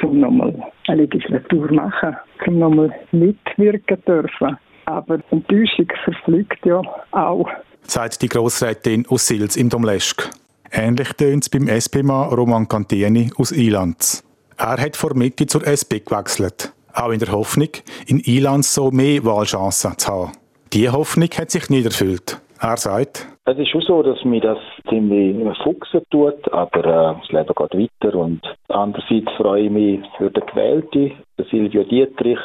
um 0.02 0.20
nochmal 0.20 0.54
eine 0.86 1.02
Legislatur 1.02 1.68
zu 1.68 1.74
machen, 1.74 2.16
um 2.46 2.58
nochmal 2.58 2.94
mitwirken 3.12 4.02
dürfen. 4.06 4.58
Aber 4.84 5.18
Enttäuschung 5.30 5.86
verfliegt 6.04 6.64
ja 6.64 6.82
auch. 7.12 7.48
Sagt 7.82 8.22
die 8.22 8.28
Grossrätin 8.28 9.06
aus 9.08 9.26
Sils 9.26 9.56
im 9.56 9.68
Domleschk. 9.68 10.30
Ähnlich 10.70 11.12
tönt 11.14 11.44
es 11.44 11.48
beim 11.48 11.68
SP-Mann 11.68 12.28
Roman 12.28 12.68
Cantieni 12.68 13.30
aus 13.38 13.52
Ilanz. 13.52 14.22
Er 14.58 14.76
hat 14.76 14.96
vor 14.96 15.14
Mitte 15.14 15.46
zur 15.46 15.66
SP 15.66 16.04
gewechselt. 16.04 16.72
Auch 16.92 17.10
in 17.10 17.20
der 17.20 17.32
Hoffnung, 17.32 17.68
in 18.06 18.20
Ilanz 18.20 18.74
so 18.74 18.90
mehr 18.90 19.24
Wahlchancen 19.24 19.96
zu 19.96 20.08
haben. 20.08 20.32
Diese 20.72 20.92
Hoffnung 20.92 21.28
hat 21.38 21.50
sich 21.50 21.70
nicht 21.70 21.86
erfüllt. 21.86 22.40
Er 22.60 22.76
sagt, 22.76 23.26
es 23.44 23.56
ist 23.56 23.68
schon 23.68 23.82
so, 23.82 24.02
dass 24.02 24.24
mich 24.24 24.42
das 24.42 24.58
ziemlich 24.88 25.36
fuchsen 25.62 26.02
tut, 26.10 26.52
aber 26.52 26.80
äh, 26.80 27.20
das 27.20 27.30
Leben 27.30 27.54
geht 27.54 27.90
weiter 28.04 28.18
und 28.18 28.40
andererseits 28.68 29.30
freue 29.36 29.64
ich 29.64 29.70
mich 29.70 30.00
für 30.16 30.30
den 30.30 30.44
Gewählten, 30.44 31.12
Silvio 31.50 31.84
Dietrich. 31.84 32.38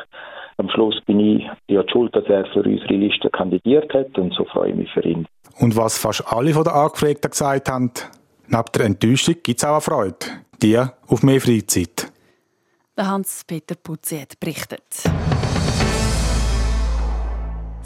Am 0.57 0.69
Schluss 0.69 1.01
bin 1.05 1.19
ich 1.19 1.49
ja 1.67 1.81
die 1.81 1.91
schuld, 1.91 2.15
dass 2.15 2.25
er 2.25 2.45
für 2.53 2.61
unsere 2.61 2.93
Liste 2.93 3.29
kandidiert 3.31 3.91
hat 3.93 4.17
und 4.19 4.33
so 4.33 4.45
freue 4.45 4.69
ich 4.69 4.75
mich 4.75 4.91
für 4.93 5.03
ihn. 5.03 5.25
Und 5.59 5.75
was 5.75 5.97
fast 5.97 6.31
alle 6.31 6.53
von 6.53 6.63
den 6.63 6.73
Angefragten 6.73 7.31
gesagt 7.31 7.69
haben, 7.69 7.91
neben 8.47 8.63
der 8.75 8.85
Enttäuschung 8.85 9.35
gibt 9.41 9.57
es 9.57 9.65
auch 9.65 9.71
eine 9.71 9.81
Freude. 9.81 10.25
Die 10.61 10.77
auf 10.77 11.23
mehr 11.23 11.41
Freizeit. 11.41 12.11
Der 12.95 13.09
Hans-Peter 13.09 13.75
Putzi 13.75 14.19
hat 14.19 14.39
berichtet. 14.39 14.83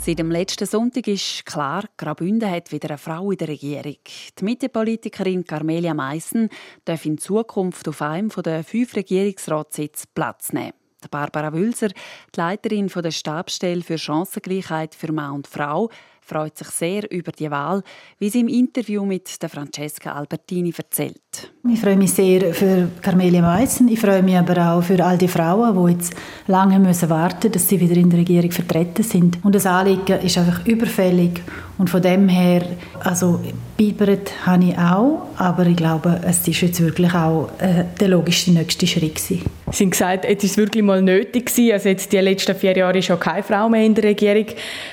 Seit 0.08 0.20
dem 0.20 0.32
letzten 0.32 0.66
Sonntag 0.66 1.06
ist 1.10 1.46
klar, 1.46 1.84
Graubünden 1.98 2.50
hat 2.50 2.72
wieder 2.72 2.92
eine 2.92 2.98
Frau 2.98 3.30
in 3.30 3.38
der 3.40 3.50
Regierung. 3.50 3.98
Die 4.40 4.46
Mittepolitikerin 4.46 5.44
Carmelia 5.44 5.94
Meissen 5.94 6.48
darf 6.86 7.06
in 7.06 7.18
Zukunft 7.18 7.90
auf 7.90 8.02
einem 8.02 8.30
der 8.30 8.64
fünf 8.64 8.96
Regierungsratssitze 8.96 10.06
Platz 10.16 10.54
nehmen. 10.54 10.72
Barbara 11.12 11.52
Wülser, 11.52 11.90
die 11.90 12.40
Leiterin 12.40 12.88
der 12.88 13.12
Stabsstelle 13.12 13.82
für 13.82 13.98
Chancengleichheit 13.98 14.96
für 14.96 15.12
Mann 15.12 15.34
und 15.34 15.48
Frau, 15.48 15.90
freut 16.22 16.58
sich 16.58 16.70
sehr 16.70 17.12
über 17.12 17.34
die 17.34 17.52
Wahl, 17.52 17.84
wie 18.18 18.30
sie 18.30 18.40
im 18.40 18.48
Interview 18.48 19.06
mit 19.06 19.42
der 19.42 19.50
Francesca 19.50 20.14
Albertini 20.14 20.74
erzählt. 20.76 21.22
Ich 21.70 21.82
freue 21.82 21.98
mich 21.98 22.14
sehr 22.14 22.54
für 22.54 22.88
Carmelia 23.02 23.42
Meissen. 23.42 23.90
Ich 23.90 24.00
freue 24.00 24.24
mich 24.24 24.38
aber 24.38 24.72
auch 24.72 24.82
für 24.82 25.04
all 25.04 25.18
die 25.18 25.28
Frauen, 25.28 25.86
die 25.86 25.94
jetzt 25.94 26.14
lange 26.48 26.80
müssen 26.80 27.10
warten, 27.10 27.52
dass 27.52 27.68
sie 27.68 27.80
wieder 27.80 27.96
in 27.96 28.10
der 28.10 28.20
Regierung 28.20 28.52
vertreten 28.52 29.04
sind. 29.04 29.38
Und 29.44 29.54
das 29.54 29.66
Anliegen 29.66 30.20
ist 30.22 30.38
einfach 30.38 30.66
überfällig. 30.66 31.42
Und 31.78 31.90
von 31.90 32.02
dem 32.02 32.28
her, 32.28 32.64
also 33.04 33.40
bibert 33.76 34.32
habe 34.46 34.64
ich 34.64 34.78
auch, 34.78 35.28
aber 35.38 35.68
ich 35.68 35.76
glaube, 35.76 36.20
es 36.26 36.48
ist 36.48 36.62
jetzt 36.62 36.82
wirklich 36.82 37.14
auch 37.14 37.50
äh, 37.60 37.84
der 38.00 38.08
logischste 38.08 38.52
nächste 38.52 38.88
Schritt 38.88 39.16
gewesen. 39.16 39.44
Sie 39.72 39.84
haben 39.84 39.92
gesagt, 39.92 40.26
jetzt 40.26 40.44
ist 40.44 40.52
es 40.52 40.58
wirklich 40.58 40.84
mal 40.84 41.04
nötig 41.04 41.46
gewesen. 41.46 41.74
Also 41.74 41.90
jetzt 41.90 42.12
die 42.12 42.18
letzten 42.18 42.56
vier 42.56 42.76
Jahre 42.76 42.98
ist 42.98 43.06
schon 43.06 43.20
keine 43.20 43.44
Frau 43.44 43.70
mehr 43.70 43.84
in 43.84 43.94
der 43.94 44.06
Regierung 44.06 44.48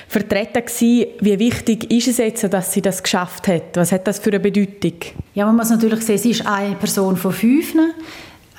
vertreten 0.07 0.63
gewesen. 0.63 1.07
Wie 1.21 1.39
wichtig 1.39 1.91
ist 1.91 2.07
es 2.07 2.17
jetzt, 2.17 2.43
dass 2.53 2.73
sie 2.73 2.83
das 2.83 3.01
geschafft 3.01 3.47
hat? 3.47 3.75
Was 3.75 3.91
hat 3.91 4.05
das 4.07 4.19
für 4.19 4.29
eine 4.29 4.39
Bedeutung? 4.39 4.93
Ja, 5.33 5.47
man 5.47 5.55
muss 5.55 5.71
natürlich 5.71 6.01
sehen, 6.01 6.19
sie 6.19 6.34
ist 6.39 6.47
eine 6.47 6.75
Person 6.75 7.17
von 7.17 7.31
fünf. 7.31 7.73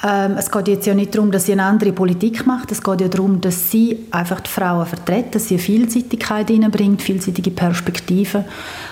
Ähm, 0.04 0.37
es 0.38 0.50
geht 0.50 0.68
jetzt 0.68 0.87
ja 0.87 0.95
nicht 0.95 1.14
darum, 1.14 1.30
dass 1.30 1.47
sie 1.47 1.52
eine 1.52 1.64
andere 1.64 1.92
Politik 1.92 2.47
macht. 2.47 2.71
Es 2.71 2.83
geht 2.83 3.00
ja 3.00 3.09
darum, 3.09 3.40
dass 3.40 3.71
sie 3.71 3.99
einfach 4.11 4.40
die 4.40 4.50
Frauen 4.50 4.85
vertreten, 4.85 5.30
dass 5.33 5.49
sie 5.49 5.54
eine 5.54 5.62
Vielseitigkeit 5.62 6.49
hineinbringt, 6.49 7.00
vielseitige 7.00 7.50
Perspektiven. 7.50 8.45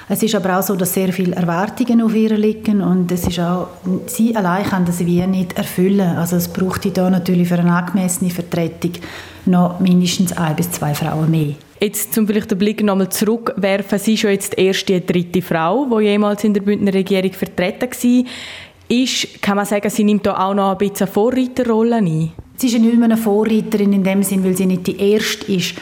Es 0.08 0.22
ist 0.22 0.34
aber 0.34 0.58
auch 0.58 0.62
so, 0.62 0.74
dass 0.76 0.94
sehr 0.94 1.12
viele 1.12 1.36
Erwartungen 1.36 2.00
auf 2.00 2.14
ihr 2.14 2.36
liegen 2.38 2.80
und 2.80 3.12
es 3.12 3.26
ist 3.26 3.38
auch, 3.38 3.68
sie 4.06 4.34
allein 4.34 4.64
kann 4.64 4.86
das 4.86 5.04
wie 5.04 5.26
nicht 5.26 5.58
erfüllen. 5.58 6.16
Also 6.16 6.36
es 6.36 6.48
braucht 6.48 6.96
da 6.96 7.10
natürlich 7.10 7.48
für 7.48 7.58
eine 7.58 7.74
angemessene 7.74 8.30
Vertretung 8.30 8.92
noch 9.44 9.80
mindestens 9.80 10.32
ein 10.32 10.56
bis 10.56 10.70
zwei 10.70 10.94
Frauen 10.94 11.30
mehr. 11.30 11.54
Jetzt 11.80 12.14
zum 12.14 12.26
vielleicht 12.26 12.50
den 12.50 12.56
Blick 12.56 12.82
nochmal 12.82 13.10
zurückwerfen. 13.10 13.98
Sie 13.98 14.14
ist 14.14 14.20
schon 14.20 14.30
jetzt 14.30 14.56
die 14.56 14.64
erste, 14.64 15.02
dritte 15.02 15.42
Frau, 15.42 15.84
die 15.84 16.04
jemals 16.04 16.42
in 16.44 16.54
der 16.54 16.62
Bündner 16.62 16.94
Regierung 16.94 17.32
vertreten 17.32 17.90
war 17.90 18.24
ist, 18.88 19.42
kann 19.42 19.56
man 19.56 19.66
sagen, 19.66 19.88
sie 19.90 20.04
nimmt 20.04 20.26
da 20.26 20.36
auch 20.36 20.54
noch 20.54 20.72
ein 20.72 20.78
bisschen 20.78 21.06
eine 21.06 21.12
Vorreiterrolle 21.12 21.96
ein? 21.96 22.32
Sie 22.56 22.68
ist 22.68 22.78
nicht 22.78 22.96
mehr 22.96 23.04
eine 23.04 23.16
Vorreiterin 23.16 23.92
in 23.92 24.04
dem 24.04 24.22
Sinn, 24.22 24.44
weil 24.44 24.56
sie 24.56 24.66
nicht 24.66 24.86
die 24.86 24.98
Erste 24.98 25.52
ist. 25.52 25.74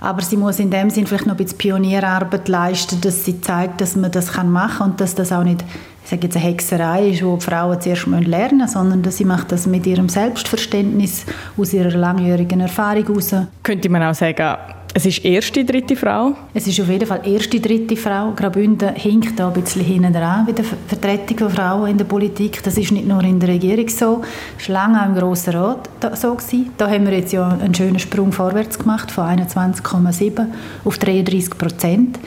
Aber 0.00 0.22
sie 0.22 0.36
muss 0.36 0.58
in 0.58 0.70
dem 0.70 0.88
Sinn 0.88 1.06
vielleicht 1.06 1.26
noch 1.26 1.34
ein 1.34 1.36
bisschen 1.36 1.58
Pionierarbeit 1.58 2.48
leisten, 2.48 3.00
dass 3.00 3.24
sie 3.24 3.40
zeigt, 3.40 3.80
dass 3.80 3.96
man 3.96 4.10
das 4.10 4.34
machen 4.42 4.78
kann 4.78 4.90
und 4.90 5.00
dass 5.00 5.14
das 5.14 5.32
auch 5.32 5.44
nicht 5.44 5.64
ich 6.02 6.16
sage 6.16 6.26
jetzt 6.26 6.36
eine 6.36 6.46
Hexerei 6.46 7.08
ist, 7.10 7.24
wo 7.24 7.36
die 7.36 7.44
Frauen 7.44 7.80
zuerst 7.80 8.06
lernen 8.06 8.58
müssen, 8.58 8.68
sondern 8.68 9.02
dass 9.02 9.18
sie 9.18 9.24
macht 9.24 9.52
das 9.52 9.66
mit 9.66 9.86
ihrem 9.86 10.08
Selbstverständnis 10.08 11.24
aus 11.56 11.72
ihrer 11.72 11.96
langjährigen 11.96 12.60
Erfahrung 12.60 13.06
heraus. 13.06 13.34
Könnte 13.62 13.88
man 13.88 14.02
auch 14.02 14.14
sagen, 14.14 14.56
es 14.92 15.06
ist 15.06 15.24
erste, 15.24 15.64
dritte 15.64 15.94
Frau? 15.94 16.34
Es 16.52 16.66
ist 16.66 16.80
auf 16.80 16.88
jeden 16.88 17.06
Fall 17.06 17.20
erste, 17.24 17.60
dritte 17.60 17.96
Frau. 17.96 18.32
Graubünden 18.34 18.94
hinkt 18.94 19.38
da 19.38 19.48
ein 19.48 19.54
bisschen 19.54 19.84
hinten 19.84 20.12
dran 20.12 20.44
bei 20.46 20.52
der 20.52 20.64
Vertretung 20.64 21.38
von 21.38 21.50
Frauen 21.50 21.90
in 21.90 21.98
der 21.98 22.04
Politik. 22.04 22.60
Das 22.62 22.76
ist 22.76 22.90
nicht 22.90 23.06
nur 23.06 23.22
in 23.22 23.38
der 23.38 23.50
Regierung 23.50 23.88
so, 23.88 24.22
es 24.58 24.68
war 24.68 24.74
lange 24.74 25.00
auch 25.00 25.06
im 25.06 25.14
Grossen 25.14 25.54
Rat 25.54 25.88
so. 26.14 26.34
Gewesen. 26.34 26.70
Da 26.76 26.90
haben 26.90 27.06
wir 27.06 27.16
jetzt 27.16 27.32
ja 27.32 27.48
einen 27.48 27.74
schönen 27.74 27.98
Sprung 27.98 28.32
vorwärts 28.32 28.78
gemacht, 28.78 29.10
von 29.12 29.24
21,7 29.24 30.46
auf 30.84 30.98
33 30.98 31.56
Prozent. 31.56 32.18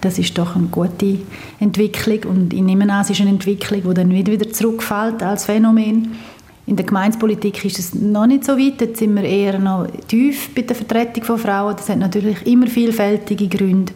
Das 0.00 0.18
ist 0.18 0.36
doch 0.38 0.56
eine 0.56 0.66
gute 0.66 1.18
Entwicklung 1.58 2.30
und 2.30 2.52
ich 2.52 2.62
nehme 2.62 2.92
an, 2.92 3.02
es 3.02 3.10
ist 3.10 3.20
eine 3.20 3.30
Entwicklung, 3.30 3.82
die 3.82 3.94
dann 3.94 4.08
nicht 4.08 4.30
wieder 4.30 4.48
zurückfällt 4.50 5.22
als 5.22 5.46
Phänomen. 5.46 6.16
In 6.68 6.76
der 6.76 6.84
Gemeinspolitik 6.84 7.64
ist 7.64 7.78
es 7.78 7.94
noch 7.94 8.26
nicht 8.26 8.44
so 8.44 8.52
weit. 8.58 8.80
Jetzt 8.82 8.98
sind 8.98 9.14
wir 9.14 9.22
eher 9.24 9.58
noch 9.58 9.86
tief 10.06 10.54
bei 10.54 10.62
der 10.62 10.76
Vertretung 10.76 11.24
von 11.24 11.38
Frauen. 11.38 11.74
Das 11.74 11.88
hat 11.88 11.96
natürlich 11.98 12.46
immer 12.46 12.66
vielfältige 12.66 13.48
Gründe 13.48 13.92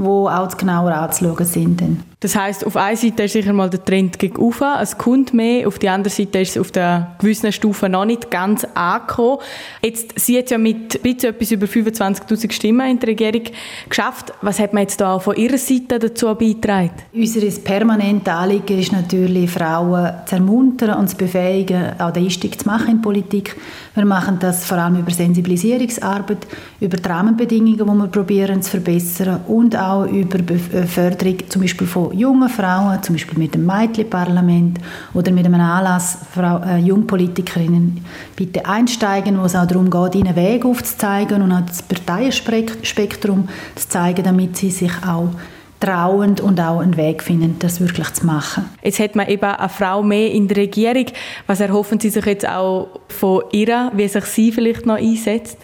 wo 0.00 0.28
auch 0.28 0.56
genauer 0.56 0.92
anzuschauen 0.92 1.44
sind. 1.44 1.82
Das 2.20 2.36
heißt, 2.36 2.66
auf 2.66 2.76
einer 2.76 2.96
Seite 2.98 3.22
ist 3.22 3.32
sicher 3.32 3.54
mal 3.54 3.70
der 3.70 3.82
Trend 3.82 4.18
gegen 4.18 4.36
oben, 4.36 4.68
es 4.82 4.98
kommt 4.98 5.32
mehr, 5.32 5.66
auf 5.66 5.78
der 5.78 5.94
anderen 5.94 6.14
Seite 6.14 6.40
ist 6.40 6.50
es 6.50 6.58
auf 6.58 6.70
der 6.70 7.16
gewissen 7.18 7.50
Stufe 7.50 7.88
noch 7.88 8.04
nicht 8.04 8.30
ganz 8.30 8.66
angekommen. 8.74 9.38
Jetzt, 9.82 10.20
sie 10.20 10.36
hat 10.36 10.50
ja 10.50 10.58
mit 10.58 11.02
bisschen 11.02 11.30
etwas 11.30 11.50
über 11.50 11.66
25'000 11.66 12.52
Stimmen 12.52 12.90
in 12.90 12.98
der 12.98 13.08
Regierung 13.08 13.44
geschafft. 13.88 14.34
Was 14.42 14.58
hat 14.58 14.74
man 14.74 14.82
jetzt 14.82 15.00
da 15.00 15.18
von 15.18 15.34
ihrer 15.34 15.56
Seite 15.56 15.98
dazu 15.98 16.26
beigetragen? 16.34 16.90
Unser 17.14 17.40
permanentes 17.62 18.34
Anliegen 18.34 18.78
ist 18.78 18.92
natürlich, 18.92 19.50
Frauen 19.50 20.12
zu 20.26 20.34
ermuntern 20.34 20.98
und 20.98 21.08
zu 21.08 21.16
befähigen, 21.16 21.98
auch 21.98 22.10
den 22.10 22.24
Einstieg 22.24 22.60
zu 22.60 22.68
machen 22.68 22.88
in 22.90 23.00
Politik. 23.00 23.56
Wir 23.94 24.04
machen 24.04 24.36
das 24.38 24.66
vor 24.66 24.76
allem 24.76 25.00
über 25.00 25.10
Sensibilisierungsarbeit, 25.10 26.46
über 26.80 26.98
die 26.98 27.08
Rahmenbedingungen, 27.08 27.78
die 27.78 27.84
wir 27.84 28.06
probieren 28.08 28.62
zu 28.62 28.72
verbessern 28.72 29.40
und 29.48 29.74
auch 29.74 30.04
über 30.04 30.38
äh, 30.38 30.86
Förderung 30.86 31.38
zum 31.48 31.62
Beispiel 31.62 31.86
von 31.86 32.09
jungen 32.12 32.48
Frauen, 32.48 33.02
zum 33.02 33.14
Beispiel 33.14 33.38
mit 33.38 33.54
dem 33.54 33.66
Mädchenparlament 33.66 34.78
oder 35.14 35.32
mit 35.32 35.46
einem 35.46 35.60
Anlass 35.60 36.18
Frau, 36.32 36.58
äh, 36.58 36.78
Jungpolitikerinnen 36.78 38.04
bitte 38.36 38.66
einsteigen, 38.66 39.40
wo 39.40 39.44
es 39.44 39.56
auch 39.56 39.66
darum 39.66 39.90
geht, 39.90 40.14
ihnen 40.14 40.36
Wege 40.36 40.68
aufzuzeigen 40.68 41.42
und 41.42 41.52
auch 41.52 41.66
das 41.66 41.82
Parteienspektrum 41.82 43.48
zu 43.74 43.88
zeigen, 43.88 44.22
damit 44.22 44.56
sie 44.56 44.70
sich 44.70 44.92
auch 45.06 45.30
trauend 45.80 46.40
und 46.40 46.60
auch 46.60 46.80
einen 46.80 46.96
Weg 46.96 47.22
finden, 47.22 47.56
das 47.58 47.80
wirklich 47.80 48.12
zu 48.12 48.26
machen. 48.26 48.66
Jetzt 48.82 49.00
hat 49.00 49.16
man 49.16 49.28
eben 49.28 49.42
eine 49.42 49.68
Frau 49.68 50.02
mehr 50.02 50.30
in 50.30 50.46
der 50.46 50.58
Regierung. 50.58 51.06
Was 51.46 51.60
erhoffen 51.60 51.98
Sie 51.98 52.10
sich 52.10 52.26
jetzt 52.26 52.46
auch 52.46 53.00
von 53.08 53.42
ihr, 53.50 53.90
wie 53.94 54.06
sich 54.06 54.24
sie 54.26 54.52
vielleicht 54.52 54.86
noch 54.86 54.96
einsetzt? 54.96 55.58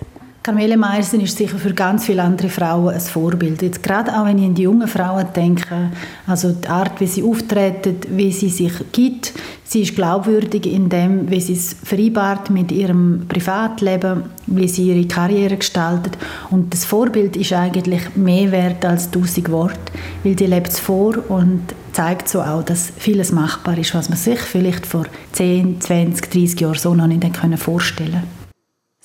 Carmele 0.47 0.77
Meyersen 0.77 1.21
ist 1.23 1.37
sicher 1.37 1.59
für 1.59 1.75
ganz 1.75 2.05
viele 2.05 2.23
andere 2.23 2.49
Frauen 2.49 2.95
ein 2.95 3.01
Vorbild. 3.01 3.63
Jetzt 3.63 3.83
gerade 3.83 4.17
auch 4.17 4.27
wenn 4.27 4.39
ich 4.39 4.45
an 4.45 4.55
die 4.55 4.63
jungen 4.63 4.87
Frauen 4.87 5.27
denke, 5.35 5.91
also 6.25 6.53
die 6.53 6.69
Art, 6.69 7.01
wie 7.01 7.09
sie 7.09 7.25
auftreten, 7.25 7.97
wie 8.11 8.31
sie 8.31 8.51
sich 8.51 8.73
gibt, 8.93 9.33
sie 9.65 9.83
ist 9.83 9.97
glaubwürdig 9.97 10.73
in 10.73 10.89
dem, 10.89 11.29
wie 11.29 11.41
sie 11.41 11.55
es 11.55 11.75
vereinbart 11.83 12.51
mit 12.51 12.71
ihrem 12.71 13.27
Privatleben, 13.27 14.23
wie 14.47 14.69
sie 14.69 14.93
ihre 14.93 15.09
Karriere 15.09 15.57
gestaltet. 15.57 16.17
Und 16.53 16.73
das 16.73 16.85
Vorbild 16.85 17.37
ist 17.37 17.53
eigentlich 17.53 18.15
mehr 18.15 18.53
wert 18.53 18.85
als 18.85 19.11
tausend 19.11 19.51
Worte, 19.51 19.81
weil 20.23 20.39
sie 20.39 20.47
lebt 20.47 20.69
es 20.69 20.79
vor 20.79 21.29
und 21.29 21.63
zeigt 21.93 22.29
so 22.29 22.41
auch, 22.41 22.63
dass 22.63 22.93
vieles 22.97 23.33
machbar 23.33 23.77
ist, 23.79 23.97
was 23.97 24.11
man 24.11 24.17
sich 24.17 24.39
vielleicht 24.39 24.87
vor 24.87 25.07
10, 25.33 25.81
20, 25.81 26.31
30 26.31 26.61
Jahren 26.61 26.79
so 26.79 26.95
noch 26.95 27.09
nicht 27.09 27.27
vorstellen 27.59 28.13
konnte 28.13 28.36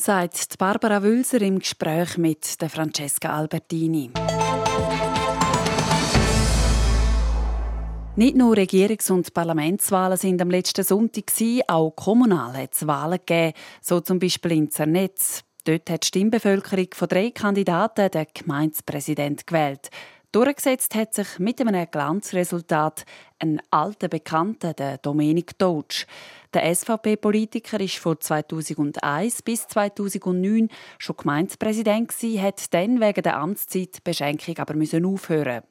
sagt 0.02 0.58
Barbara 0.58 1.04
Wülser 1.04 1.42
im 1.42 1.60
Gespräch 1.60 2.18
mit 2.18 2.60
der 2.60 2.72
Francesca 2.72 3.38
Albertini. 3.38 4.10
Nicht 8.16 8.36
nur 8.36 8.56
Regierungs- 8.56 9.12
und 9.12 9.32
Parlamentswahlen 9.32 10.18
sind 10.18 10.42
am 10.42 10.50
letzten 10.50 10.84
Sonntag, 10.84 11.32
auch 11.68 11.92
kommunal 11.92 12.58
hat 12.58 12.74
es 12.74 12.88
Wahlen 12.88 13.20
gegeben, 13.20 13.54
so 13.80 14.02
zum 14.02 14.18
Beispiel 14.18 14.54
in 14.54 14.72
Zernetz. 14.72 15.44
Dort 15.66 15.90
hat 15.92 16.04
die 16.04 16.08
Stimmbevölkerung 16.08 16.88
von 16.94 17.08
drei 17.08 17.30
Kandidaten 17.30 18.10
den 18.10 18.26
Gemeindepräsident 18.34 19.46
gewählt. 19.46 19.92
Durchgesetzt 20.32 20.96
hat 20.96 21.14
sich 21.14 21.38
mit 21.38 21.62
einem 21.62 21.86
Glanzresultat 21.92 23.06
ein 23.38 23.62
alter 23.70 24.08
Bekannter, 24.08 24.74
der 24.74 24.98
Dominik 24.98 25.58
Deutsch. 25.60 26.08
Der 26.54 26.76
SVP-Politiker 26.76 27.80
ist 27.80 27.98
von 28.00 28.20
2001 28.20 29.42
bis 29.42 29.68
2009 29.68 30.68
schon 30.98 31.16
Gemeindepräsident 31.16 32.10
gsi, 32.10 32.40
hat 32.42 32.74
dann 32.74 33.00
wegen 33.00 33.24
der 33.24 33.38
Amtszeitbeschränkung 33.38 34.58
aber 34.58 34.74
müssen 34.74 35.06
aufhören. 35.06 35.62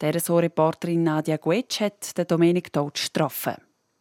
Der 0.00 0.14
Reporterin 0.14 1.02
Nadia 1.02 1.36
Guetsch 1.36 1.80
hat 1.80 2.16
den 2.16 2.26
Dominik 2.26 2.72
Deutsch 2.72 3.12
getroffen. 3.12 3.56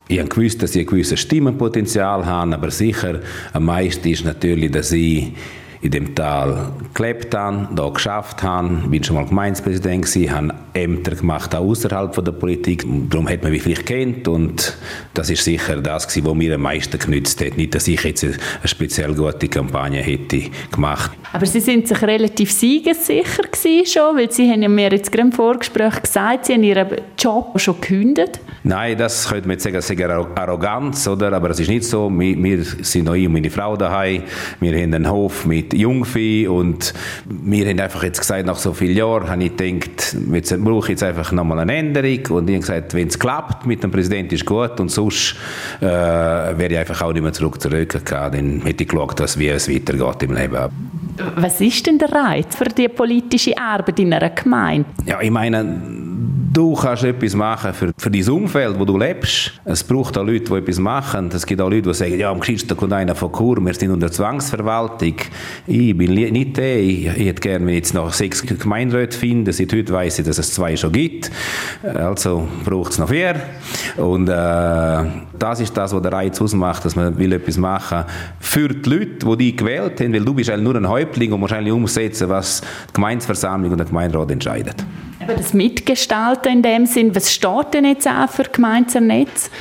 Ich 0.08 0.20
habe 0.20 0.30
gewusst, 0.30 0.64
dass 0.64 0.74
ich 0.74 0.86
ein 0.86 0.88
gewisses 0.88 1.20
Stimmenpotenzial 1.20 2.26
habe, 2.26 2.56
aber 2.56 2.72
sicher 2.72 3.20
am 3.52 3.66
meisten 3.66 4.08
ist 4.08 4.24
natürlich, 4.24 4.72
dass 4.72 4.94
ich 4.94 5.34
in 5.82 5.92
dem 5.92 6.14
Tal 6.14 6.72
gelebt 6.94 7.34
habe, 7.34 7.68
da 7.76 7.90
geschafft 7.90 8.44
habe, 8.44 8.70
bin 8.88 9.04
schon 9.04 9.16
mal 9.16 9.26
Gemeindepräsident 9.26 10.06
gewesen, 10.06 10.32
habe 10.32 10.54
Ämter 10.74 11.16
gemacht, 11.16 11.56
auch 11.56 11.66
außerhalb 11.66 12.24
der 12.24 12.32
Politik. 12.32 12.86
Darum 13.10 13.28
hat 13.28 13.42
man 13.42 13.52
mich 13.52 13.64
vielleicht 13.64 13.88
kennt 13.88 14.28
und 14.28 14.78
das 15.14 15.30
ist 15.30 15.44
sicher 15.44 15.78
das 15.78 16.08
gewesen, 16.08 16.28
was 16.28 16.36
mir 16.36 16.56
am 16.56 16.62
meisten 16.62 17.00
genützt 17.00 17.44
hat. 17.44 17.58
Nicht, 17.58 17.74
dass 17.74 17.88
ich 17.88 18.04
jetzt 18.04 18.24
eine 18.24 18.38
speziell 18.66 19.16
gute 19.16 19.48
Kampagne 19.48 20.02
hätte 20.02 20.44
gemacht. 20.72 21.12
Aber 21.34 21.46
Sie 21.46 21.60
sind 21.60 21.88
sich 21.88 22.02
relativ 22.02 22.52
siegessicher 22.52 23.44
gewesen 23.44 23.86
schon, 23.86 24.18
weil 24.18 24.32
Sie 24.32 24.50
haben 24.50 24.62
ja 24.62 24.70
mir 24.70 24.92
jetzt 24.92 25.12
gerade 25.12 25.28
im 25.28 25.32
Vorgespräch 25.32 26.02
gesagt, 26.02 26.46
Sie 26.46 26.54
haben 26.54 26.64
Ihren 26.64 26.88
Job 27.18 27.60
schon 27.60 27.82
gekündigt. 27.82 28.40
Nein, 28.64 28.98
das 28.98 29.28
könnte 29.28 29.48
man 29.48 29.56
jetzt 29.56 29.64
sagen, 29.64 29.82
sagen 29.82 30.28
Arroganz, 30.36 31.08
oder? 31.08 31.34
Aber 31.34 31.50
es 31.50 31.60
ist 31.60 31.70
nicht 31.70 31.84
so. 31.84 32.12
Wir, 32.12 32.42
wir 32.42 32.64
sind 32.64 33.06
noch 33.06 33.16
ich 33.16 33.26
und 33.26 33.34
meine 33.34 33.50
Frau 33.50 33.76
daheim. 33.76 34.24
Wir 34.60 34.74
haben 34.74 34.94
einen 34.94 35.10
Hof 35.10 35.46
mit 35.46 35.71
Jungvieh 35.74 36.48
und 36.48 36.94
wir 37.26 37.68
haben 37.68 37.80
einfach 37.80 38.04
jetzt 38.04 38.20
gesagt, 38.20 38.46
nach 38.46 38.58
so 38.58 38.74
vielen 38.74 38.96
Jahren, 38.96 39.30
habe 39.30 39.44
ich 39.44 39.56
gedacht, 39.56 40.16
jetzt 40.34 40.64
brauche 40.64 40.86
ich 40.86 40.90
jetzt 40.90 41.04
einfach 41.04 41.32
nochmal 41.32 41.60
eine 41.60 41.76
Änderung 41.76 42.38
und 42.38 42.50
ich 42.50 42.56
habe 42.56 42.60
gesagt, 42.60 42.94
wenn 42.94 43.08
es 43.08 43.18
klappt 43.18 43.66
mit 43.66 43.84
dem 43.84 43.92
Präsidenten 43.92 44.36
ist 44.36 44.46
gut 44.46 44.80
und 44.80 44.90
sonst 44.90 45.36
äh, 45.80 45.86
wäre 45.86 46.70
ich 46.70 46.78
einfach 46.78 47.02
auch 47.02 47.14
nicht 47.14 47.24
mehr 47.24 47.34
zurück 47.34 47.62
zurückgegangen. 47.62 48.60
Dann 48.60 48.68
hätte 48.68 48.84
ich 48.84 48.90
geschaut, 48.90 49.20
dass, 49.20 49.38
wie 49.38 49.50
es 49.50 49.70
weitergeht 49.70 50.24
im 50.24 50.36
Leben. 50.36 50.70
Was 51.36 51.62
ist 51.62 51.86
denn 51.86 51.98
der 51.98 52.12
Reiz 52.12 52.56
für 52.56 52.66
die 52.66 52.88
politische 52.88 53.58
Arbeit 53.58 54.00
in 54.00 54.14
einer 54.14 54.30
Gemeinde? 54.30 54.86
Ja, 55.06 55.22
ich 55.22 55.32
meine, 55.32 55.82
du 56.52 56.74
kannst 56.74 57.04
etwas 57.04 57.34
machen 57.36 57.74
für, 57.74 57.92
für 57.98 58.12
dein 58.12 58.28
Umfeld, 58.30 58.80
wo 58.80 58.86
du 58.86 58.98
lebst. 58.98 59.54
Es 59.66 59.84
braucht 59.84 60.18
auch 60.18 60.26
Leute, 60.26 60.46
die 60.46 60.54
etwas 60.56 60.80
machen. 60.80 61.30
Es 61.34 61.46
gibt 61.46 61.62
auch 61.62 61.70
Leute, 61.70 61.90
die 61.90 61.94
sagen, 61.94 62.20
ja, 62.20 62.32
am 62.32 62.40
Christen 62.40 62.76
kommt 62.76 62.94
einer 62.94 63.16
von 63.16 63.32
Kur, 63.32 63.64
wir 63.64 63.74
sind 63.74 63.92
unter 63.92 64.12
Zwangsverwaltung. 64.12 65.16
Ich 65.68 65.98
bin 65.98 66.14
nicht 66.14 66.58
der, 66.58 66.80
ich, 66.80 67.08
ich 67.08 67.26
hätte 67.28 67.42
gerne, 67.42 67.66
wenn 67.66 67.74
ich 67.74 67.78
jetzt 67.78 67.94
noch 67.94 68.12
sechs 68.14 68.42
Gemeinderäte 68.42 69.18
finde, 69.18 69.54
seit 69.54 69.72
heute 69.74 69.94
weiss 69.94 70.20
ich, 70.20 70.26
dass 70.26 70.38
es 70.38 70.54
zwei 70.54 70.76
schon 70.76 70.92
gibt. 70.92 71.32
Also 71.84 72.48
braucht 72.66 72.92
es 72.92 73.00
noch 73.00 73.10
vier. 73.10 73.36
Und 73.98 74.28
äh, 74.28 75.04
das 75.42 75.60
ist 75.60 75.76
das, 75.76 75.94
was 75.94 76.02
der 76.02 76.14
Reiz 76.14 76.40
ausmacht, 76.42 76.86
dass 76.86 76.96
man 76.96 77.18
will 77.18 77.34
etwas 77.34 77.58
machen 77.58 78.06
für 78.40 78.70
die 78.70 78.90
Leute, 78.90 79.26
die 79.26 79.38
dich 79.38 79.58
gewählt 79.58 80.00
haben, 80.00 80.14
weil 80.14 80.24
du 80.24 80.34
bist 80.34 80.50
eigentlich 80.50 80.64
nur 80.64 80.76
ein 80.76 80.88
Häuptling 80.88 81.32
und 81.32 81.52
eigentlich 81.52 81.74
umsetzen, 81.74 82.30
was 82.30 82.62
die 82.90 82.94
Gemeindeversammlung 82.94 83.72
und 83.72 83.78
der 83.78 83.88
Gemeinderat 83.88 84.32
entscheidet. 84.32 84.76
Aber 85.22 85.34
das 85.34 85.54
Mitgestalten 85.54 86.52
in 86.52 86.62
dem 86.62 86.86
Sinn, 86.86 87.16
was 87.16 87.32
steht 87.32 87.74
denn 87.74 87.86
jetzt 87.86 88.08
auch 88.08 88.30
für 88.30 88.44
Gemeinsernetz? 88.44 89.52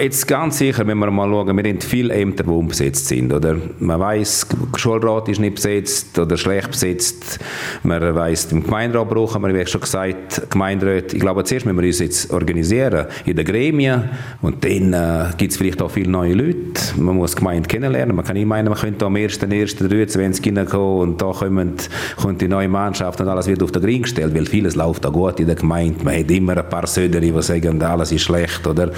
Jetzt 0.00 0.26
ganz 0.26 0.58
sicher, 0.58 0.84
wenn 0.84 0.98
wir 0.98 1.10
mal 1.12 1.28
schauen, 1.28 1.56
wir 1.56 1.70
haben 1.70 1.80
viele 1.80 2.12
Ämter, 2.12 2.42
die 2.42 2.50
unbesetzt 2.50 3.06
sind. 3.06 3.32
Oder? 3.32 3.56
Man 3.78 4.00
weiß, 4.00 4.48
der 4.72 4.78
Schulrat 4.78 5.28
ist 5.28 5.38
nicht 5.38 5.54
besetzt 5.54 6.18
oder 6.18 6.36
schlecht 6.36 6.72
besetzt. 6.72 7.38
Man 7.84 8.02
weiß, 8.14 8.50
im 8.50 8.64
Gemeinderat 8.64 9.08
brauchen 9.08 9.42
wir, 9.42 9.54
wie 9.54 9.60
ich 9.60 9.68
schon 9.68 9.80
gesagt, 9.80 10.50
Gemeinderat. 10.50 11.14
Ich 11.14 11.20
glaube, 11.20 11.44
zuerst 11.44 11.66
müssen 11.66 11.78
wir 11.78 11.86
uns 11.86 12.00
jetzt 12.00 12.32
organisieren 12.32 13.06
in 13.26 13.36
den 13.36 13.44
Gremien 13.44 14.10
und 14.42 14.64
dann 14.64 14.92
äh, 15.16 15.36
gibt 15.36 15.52
es 15.52 15.58
vielleicht 15.58 15.80
auch 15.82 15.90
viele 15.90 16.10
neue 16.10 16.34
Leute. 16.34 16.80
Man 16.96 17.16
muss 17.16 17.32
die 17.32 17.38
Gemeinde 17.38 17.68
kennenlernen. 17.68 18.16
Man 18.16 18.24
kann 18.24 18.34
nicht 18.34 18.46
meinen, 18.46 18.68
man 18.68 18.78
könnte 18.78 19.04
am 19.04 19.14
1.1.23 19.14 20.44
hineinkommen 20.44 21.00
und 21.00 21.22
da 21.22 21.32
kommen, 21.32 21.74
kommt 22.16 22.40
die 22.40 22.48
neue 22.48 22.68
Mannschaft 22.68 23.20
und 23.20 23.28
alles 23.28 23.46
wird 23.46 23.62
auf 23.62 23.72
den 23.72 23.84
Ring 23.84 24.02
gestellt, 24.02 24.34
weil 24.34 24.46
vieles 24.46 24.74
läuft 24.74 25.06
auch 25.06 25.12
gut 25.12 25.40
in 25.40 25.46
der 25.46 25.56
Gemeinde. 25.56 26.04
Man 26.04 26.18
hat 26.18 26.30
immer 26.30 26.56
ein 26.56 26.68
paar 26.68 26.86
Söderi, 26.86 27.32
die 27.32 27.42
sagen, 27.42 27.82
alles 27.82 28.12
ist 28.12 28.22
schlecht, 28.22 28.66
oder? 28.66 28.90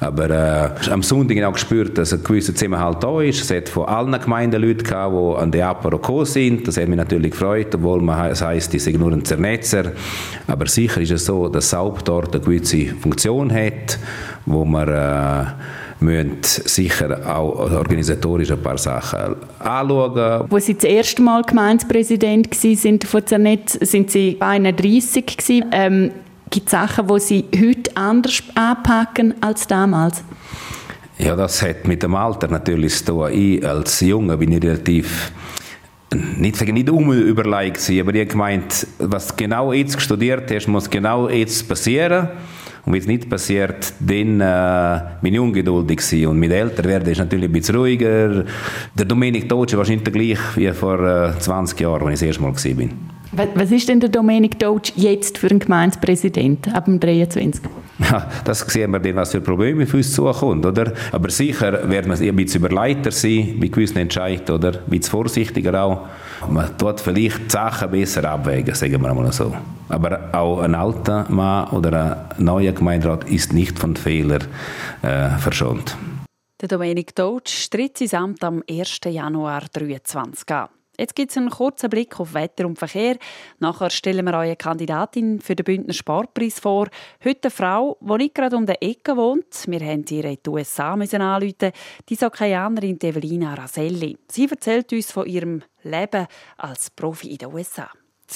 Aber 0.00 0.30
äh, 0.30 0.90
am 0.90 1.02
Sonntag 1.02 1.42
auch 1.44 1.52
gespürt, 1.52 1.96
dass 1.98 2.12
ein 2.12 2.22
gewisser 2.22 2.54
Zusammenhalt 2.54 3.02
da 3.02 3.20
ist. 3.20 3.42
Es 3.42 3.50
hat 3.50 3.68
von 3.68 3.86
allen 3.86 4.18
Gemeinden 4.20 4.62
Leute 4.62 4.84
gehabt, 4.84 5.14
die 5.14 5.42
an 5.42 5.52
die 5.52 5.62
Apero 5.62 5.98
gekommen 5.98 6.26
sind. 6.26 6.66
Das 6.66 6.76
hat 6.76 6.88
mich 6.88 6.96
natürlich 6.96 7.32
gefreut, 7.32 7.74
obwohl 7.74 8.00
man 8.00 8.30
es 8.30 8.42
heisst, 8.42 8.72
die 8.72 8.78
sind 8.78 8.98
nur 8.98 9.12
ein 9.12 9.24
Zernetzer. 9.24 9.92
Aber 10.46 10.66
sicher 10.66 11.00
ist 11.00 11.12
es 11.12 11.24
so, 11.24 11.48
dass 11.48 11.70
Saup 11.70 12.04
dort 12.04 12.34
eine 12.34 12.44
gewisse 12.44 12.86
Funktion 13.00 13.52
hat, 13.52 13.98
wo 14.46 14.64
man 14.64 14.88
äh, 14.88 15.44
müssen 16.00 16.38
sicher 16.42 17.20
auch 17.26 17.70
organisatorisch 17.72 18.50
ein 18.50 18.62
paar 18.62 18.78
Sachen 18.78 19.36
anschauen. 19.58 20.46
Wo 20.48 20.58
Sie 20.58 20.74
das 20.74 20.84
erste 20.84 21.22
Mal 21.22 21.42
Gemeindepräsident 21.42 22.50
waren 22.50 23.00
von 23.00 23.26
Zernetz, 23.26 23.72
sind 23.80 24.10
Sie 24.10 24.36
31 24.40 25.26
gewesen. 25.26 25.64
Ähm, 25.72 26.10
Gibt 26.48 26.66
es 26.66 26.72
Sachen, 26.72 27.06
die 27.06 27.20
Sie 27.20 27.44
heute 27.54 27.96
anders 27.96 28.42
anpacken 28.54 29.34
als 29.40 29.66
damals? 29.66 30.24
Ja, 31.18 31.36
das 31.36 31.62
hat 31.62 31.86
mit 31.86 32.02
dem 32.02 32.14
Alter 32.14 32.48
natürlich 32.48 32.96
zu 32.96 33.04
tun. 33.04 33.30
Ich 33.32 33.64
als 33.64 34.00
Junge 34.00 34.36
bin 34.36 34.52
ich 34.52 34.62
relativ 34.62 35.32
nicht 36.12 36.56
sagen, 36.56 36.74
nicht 36.74 36.90
unüberlegt 36.90 37.78
aber 37.78 38.14
ich 38.14 38.20
habe 38.20 38.26
gemeint, 38.26 38.86
was 38.98 39.36
genau 39.36 39.72
jetzt 39.72 40.00
studiert 40.00 40.50
hast, 40.50 40.66
muss 40.66 40.90
genau 40.90 41.28
jetzt 41.28 41.68
passieren. 41.68 42.28
Und 42.84 42.92
wenn 42.92 43.00
es 43.00 43.06
nicht 43.06 43.28
passiert, 43.28 43.92
dann 44.00 44.40
äh, 44.40 45.00
bin 45.20 45.34
ich 45.34 45.40
ungeduldig 45.40 45.98
gewesen. 45.98 46.26
Und 46.28 46.38
mit 46.38 46.52
älter 46.52 46.84
werden 46.84 47.10
ist 47.10 47.18
natürlich 47.18 47.44
ein 47.44 47.52
bisschen 47.52 47.76
ruhiger. 47.76 48.44
Der 48.94 49.04
Dominik 49.04 49.48
Deutsch 49.48 49.72
ist 49.72 49.78
wahrscheinlich 49.78 50.04
gleich 50.04 50.56
wie 50.56 50.72
vor 50.72 51.00
äh, 51.00 51.38
20 51.38 51.78
Jahren, 51.80 52.08
als 52.08 52.22
ich 52.22 52.28
das 52.28 52.38
erste 52.38 52.42
Mal 52.42 52.54
war. 52.54 53.19
Was 53.32 53.70
ist 53.70 53.88
denn 53.88 54.00
der 54.00 54.08
Dominik 54.08 54.58
Deutsch 54.58 54.92
jetzt 54.96 55.38
für 55.38 55.48
einen 55.48 55.60
Gemeindepräsident 55.60 56.74
ab 56.74 56.86
dem 56.86 56.98
23? 56.98 57.62
Ja, 58.00 58.28
das 58.44 58.60
sehen 58.60 58.90
wir 58.90 58.98
dann, 58.98 59.14
was 59.16 59.30
für 59.30 59.40
Probleme 59.40 59.84
auf 59.84 59.94
uns 59.94 60.12
zukommt, 60.12 60.66
oder? 60.66 60.92
Aber 61.12 61.30
sicher 61.30 61.88
werden 61.88 62.18
wir 62.18 62.28
ein 62.32 62.36
bisschen 62.36 62.64
überleiter 62.64 63.12
sein 63.12 63.56
bei 63.60 63.68
gewissen 63.68 63.98
Entscheidungen, 63.98 64.58
oder? 64.58 64.80
Ein 64.80 64.90
bisschen 64.90 65.10
vorsichtiger 65.10 65.80
auch. 65.80 66.08
Man 66.48 66.76
tut 66.76 66.98
vielleicht 67.00 67.38
die 67.46 67.50
Sachen 67.50 67.90
besser 67.90 68.24
abwägen, 68.24 68.74
sagen 68.74 69.00
wir 69.00 69.14
mal 69.14 69.30
so. 69.32 69.54
Aber 69.88 70.30
auch 70.32 70.60
ein 70.60 70.74
alter 70.74 71.26
Mann 71.28 71.68
oder 71.68 72.32
ein 72.36 72.44
neuer 72.44 72.72
Gemeinderat 72.72 73.30
ist 73.30 73.52
nicht 73.52 73.78
von 73.78 73.94
Fehlern 73.94 74.44
äh, 75.02 75.30
verschont. 75.38 75.96
Der 76.60 76.68
Dominik 76.68 77.14
Deutsch 77.14 77.70
tritt 77.70 77.98
sein 77.98 78.22
Amt 78.22 78.44
am 78.44 78.62
1. 78.68 79.00
Januar 79.06 79.62
2023 79.70 80.50
an. 80.50 80.68
Jetzt 81.00 81.14
gibt 81.14 81.30
es 81.30 81.38
einen 81.38 81.48
kurzen 81.48 81.88
Blick 81.88 82.20
auf 82.20 82.34
Wetter 82.34 82.66
und 82.66 82.78
Verkehr. 82.78 83.16
Nachher 83.58 83.88
stellen 83.88 84.26
wir 84.26 84.34
eure 84.34 84.54
Kandidatin 84.54 85.40
für 85.40 85.56
den 85.56 85.64
Bündner 85.64 85.94
Sportpreis 85.94 86.60
vor. 86.60 86.88
Heute 87.24 87.44
eine 87.44 87.50
Frau, 87.50 87.96
die 88.02 88.16
nicht 88.18 88.34
gerade 88.34 88.54
um 88.54 88.66
die 88.66 88.74
Ecke 88.82 89.16
wohnt. 89.16 89.66
Wir 89.66 89.80
mussten 89.80 90.14
ihr 90.14 90.24
in 90.26 90.38
die 90.44 90.50
USA 90.50 90.92
anrufen. 90.92 91.72
Die 92.06 92.14
Sokaianerin 92.14 93.00
Evelina 93.00 93.54
Raselli. 93.54 94.18
Sie 94.30 94.46
erzählt 94.46 94.92
uns 94.92 95.10
von 95.10 95.26
ihrem 95.26 95.62
Leben 95.84 96.26
als 96.58 96.90
Profi 96.90 97.30
in 97.30 97.38
den 97.38 97.54
USA. 97.54 97.88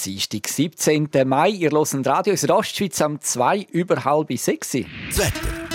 Dienstag, 0.03 0.47
17. 0.47 1.09
Mai. 1.23 1.49
Ihr 1.49 1.69
hört 1.69 2.07
Radio 2.07 2.33
aus 2.33 2.41
der 2.41 2.55
Ostschweiz 2.55 2.99
am 2.99 3.21
2 3.21 3.67
über 3.73 4.03
halb 4.03 4.35
6. 4.35 4.77
Das 5.09 5.19
Wetter. 5.19 5.74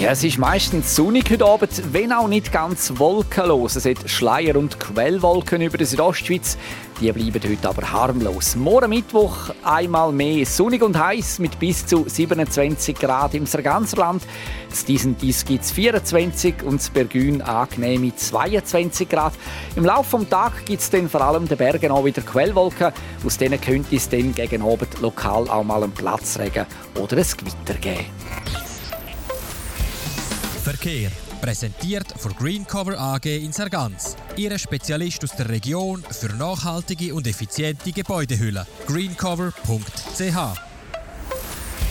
ja, 0.00 0.12
es 0.12 0.24
ist 0.24 0.38
meistens 0.38 0.96
sonnig 0.96 1.30
heute 1.30 1.44
Abend, 1.44 1.70
wenn 1.92 2.10
auch 2.10 2.26
nicht 2.26 2.50
ganz 2.50 2.94
wolkenlos. 2.96 3.76
Es 3.76 3.84
hat 3.84 4.08
Schleier- 4.08 4.56
und 4.56 4.80
Quellwolken 4.80 5.60
über 5.60 5.76
der 5.76 5.86
Südostschweiz. 5.86 6.56
Die 7.00 7.12
bleiben 7.12 7.42
heute 7.46 7.68
aber 7.68 7.92
harmlos. 7.92 8.56
Morgen 8.56 8.88
Mittwoch 8.88 9.50
einmal 9.62 10.10
mehr 10.12 10.46
sonnig 10.46 10.82
und 10.82 10.98
heiß 10.98 11.40
mit 11.40 11.58
bis 11.58 11.84
zu 11.84 12.06
27 12.08 12.98
Grad 12.98 13.34
im 13.34 13.44
Sarganserland. 13.44 14.22
In 14.70 14.86
diesen 14.86 15.18
Dies 15.18 15.44
gibt 15.44 15.64
es 15.64 15.70
24 15.72 16.62
und 16.62 16.80
das 16.80 16.88
Bergün 16.88 17.42
angenehme 17.42 18.16
22 18.16 19.06
Grad. 19.06 19.34
Im 19.76 19.84
Laufe 19.84 20.16
des 20.18 20.30
Tages 20.30 20.64
gibt 20.64 20.80
es 20.80 20.88
dann 20.88 21.10
vor 21.10 21.20
allem 21.20 21.46
den 21.46 21.58
Bergen 21.58 21.90
auch 21.90 22.06
wieder 22.06 22.22
Quellwolken. 22.22 22.92
Aus 23.26 23.36
denen 23.36 23.60
könnte 23.60 23.96
es 23.96 24.08
dann 24.08 24.34
gegen 24.34 24.62
Abend 24.62 24.98
lokal 25.02 25.46
auch 25.50 25.64
mal 25.64 25.82
einen 25.82 25.92
Platzregen 25.92 26.64
oder 26.94 27.18
ein 27.18 27.26
Gewitter 27.36 27.78
geben. 27.78 28.06
Verkehr. 30.70 31.10
Präsentiert 31.40 32.06
von 32.16 32.32
Greencover 32.32 32.96
AG 32.96 33.26
in 33.26 33.50
Sargans. 33.52 34.16
Ihre 34.36 34.56
Spezialist 34.56 35.24
aus 35.24 35.34
der 35.34 35.48
Region 35.48 36.04
für 36.08 36.32
nachhaltige 36.36 37.12
und 37.12 37.26
effiziente 37.26 37.90
Gebäudehülle. 37.90 38.64
greencover.ch 38.86 40.70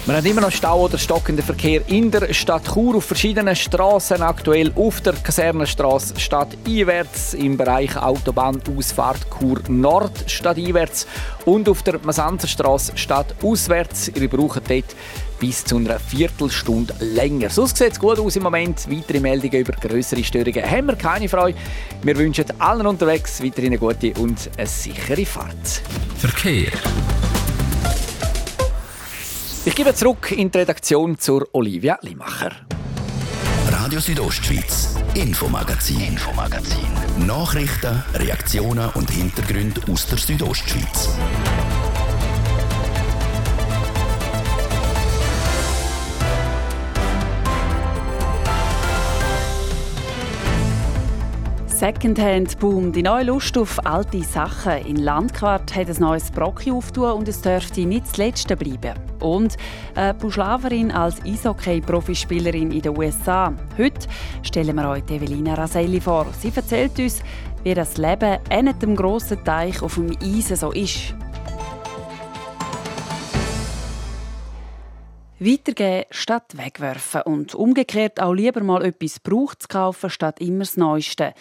wir 0.06 0.16
haben 0.16 0.26
immer 0.26 0.42
noch 0.42 0.52
Stau 0.52 0.86
oder 0.86 0.98
stockenden 0.98 1.46
Verkehr 1.46 1.88
in 1.88 2.10
der 2.10 2.34
Stadt 2.34 2.74
Chur 2.74 2.96
auf 2.96 3.06
verschiedenen 3.06 3.56
Straßen. 3.56 4.24
Aktuell 4.24 4.72
auf 4.74 5.02
der 5.02 5.14
Kasernenstraße 5.14 6.20
stadteinwärts, 6.20 7.36
im 7.36 7.58
Bereich 7.58 7.96
Autobahnausfahrt 7.96 9.28
Chur 9.30 9.62
Nord 9.68 10.24
stadteinwärts 10.26 11.06
und 11.46 11.70
auf 11.70 11.84
der 11.84 12.00
Masanzerstraße 12.02 12.94
stadtauswärts. 12.98 14.08
Ihr 14.08 14.28
braucht 14.28 14.68
dort 14.68 14.96
bis 15.40 15.64
zu 15.64 15.78
einer 15.78 16.00
Viertelstunde 16.00 16.94
länger. 17.00 17.50
Sonst 17.50 17.78
sieht 17.78 17.94
es 17.94 18.00
gut 18.00 18.20
aus 18.20 18.36
im 18.36 18.44
Moment. 18.44 18.90
Weitere 18.90 19.20
Meldungen 19.20 19.62
über 19.62 19.74
größere 19.74 20.24
Störungen 20.24 20.64
haben 20.64 20.88
wir 20.88 20.96
keine 20.96 21.30
Freude. 21.30 21.58
Wir 22.04 22.18
wünschen 22.18 22.46
allen 22.60 22.86
unterwegs 22.86 23.44
weiterhin 23.44 23.74
eine 23.74 23.78
gute 23.78 24.14
und 24.20 24.50
eine 24.58 24.68
sichere 24.68 25.26
Fahrt. 25.26 25.82
Verkehr. 26.18 26.72
Ich 29.66 29.76
gebe 29.76 29.94
zurück 29.94 30.32
in 30.32 30.50
die 30.50 30.58
Redaktion 30.58 31.18
zur 31.18 31.48
Olivia 31.52 31.98
Limacher. 32.02 32.52
Radio 33.72 34.00
Südostschweiz, 34.00 34.96
Infomagazin, 35.14 36.00
Infomagazin. 36.02 36.88
Nachrichten, 37.26 38.04
Reaktionen 38.14 38.90
und 38.96 39.10
Hintergründe 39.10 39.82
aus 39.92 40.08
der 40.08 40.18
Südostschweiz. 40.18 41.10
Secondhand-Boom, 51.80 52.92
die 52.92 53.04
neue 53.04 53.24
Lust 53.24 53.58
auf 53.58 53.86
alte 53.86 54.22
Sachen. 54.22 54.86
In 54.86 54.98
Landquart 54.98 55.74
hat 55.74 55.88
ein 55.88 55.96
neues 55.98 56.30
Brocki 56.30 56.72
aufgetan 56.72 57.14
und 57.14 57.28
es 57.30 57.42
dürfte 57.42 57.86
nicht 57.86 58.06
das 58.06 58.18
letzte 58.18 58.58
bleiben. 58.58 59.00
Und 59.22 59.56
eine 59.96 60.14
Buschlaverin 60.14 60.92
als 60.92 61.24
Eishockey-Profispielerin 61.24 62.72
in 62.72 62.82
den 62.82 62.98
USA. 62.98 63.54
Heute 63.78 64.10
stellen 64.44 64.76
wir 64.76 64.90
euch 64.90 65.10
Evelina 65.10 65.54
Raselli 65.54 66.02
vor. 66.02 66.26
Sie 66.38 66.52
erzählt 66.54 67.00
uns, 67.00 67.22
wie 67.64 67.74
das 67.74 67.96
Leben 67.96 68.40
an 68.50 68.78
dem 68.78 68.98
grossen 68.98 69.42
Teich 69.46 69.82
auf 69.82 69.96
dem 69.96 70.12
Eis 70.22 70.50
so 70.60 70.74
ist. 70.74 71.16
Weitergeben 75.40 76.04
statt 76.12 76.58
wegwerfen 76.58 77.22
und 77.22 77.56
umgekehrt 77.56 78.22
auch 78.22 78.34
lieber 78.34 78.62
mal 78.62 78.84
etwas 78.84 79.22
Braucht 79.22 79.62
zu 79.62 79.70
kaufen 79.70 80.10
statt 80.10 80.42
immer 80.42 80.66
das 80.66 80.76
Neueste. 80.76 81.34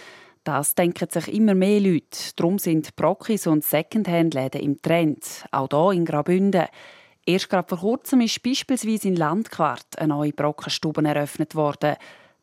Das 0.49 0.75
denken 0.75 1.11
sich 1.11 1.29
immer 1.35 1.55
mehr 1.55 1.79
Leute. 1.79 2.33
Darum 2.37 2.59
sind 2.59 2.97
Brockis 2.97 3.47
und 3.47 3.63
Secondhand-Läden 3.63 4.63
im 4.63 4.81
Trend, 4.81 5.45
auch 5.51 5.69
hier 5.71 5.93
in 5.93 6.07
Graubünden. 6.07 6.65
Erst 7.27 7.51
gerade 7.51 7.69
vor 7.69 7.81
kurzem 7.81 8.23
ist 8.23 8.43
beispielsweise 8.43 9.09
in 9.09 9.17
Landquart 9.17 9.99
eine 9.99 10.09
neue 10.09 10.33
Brockenstube 10.33 11.05
eröffnet 11.05 11.55
worden. 11.55 11.97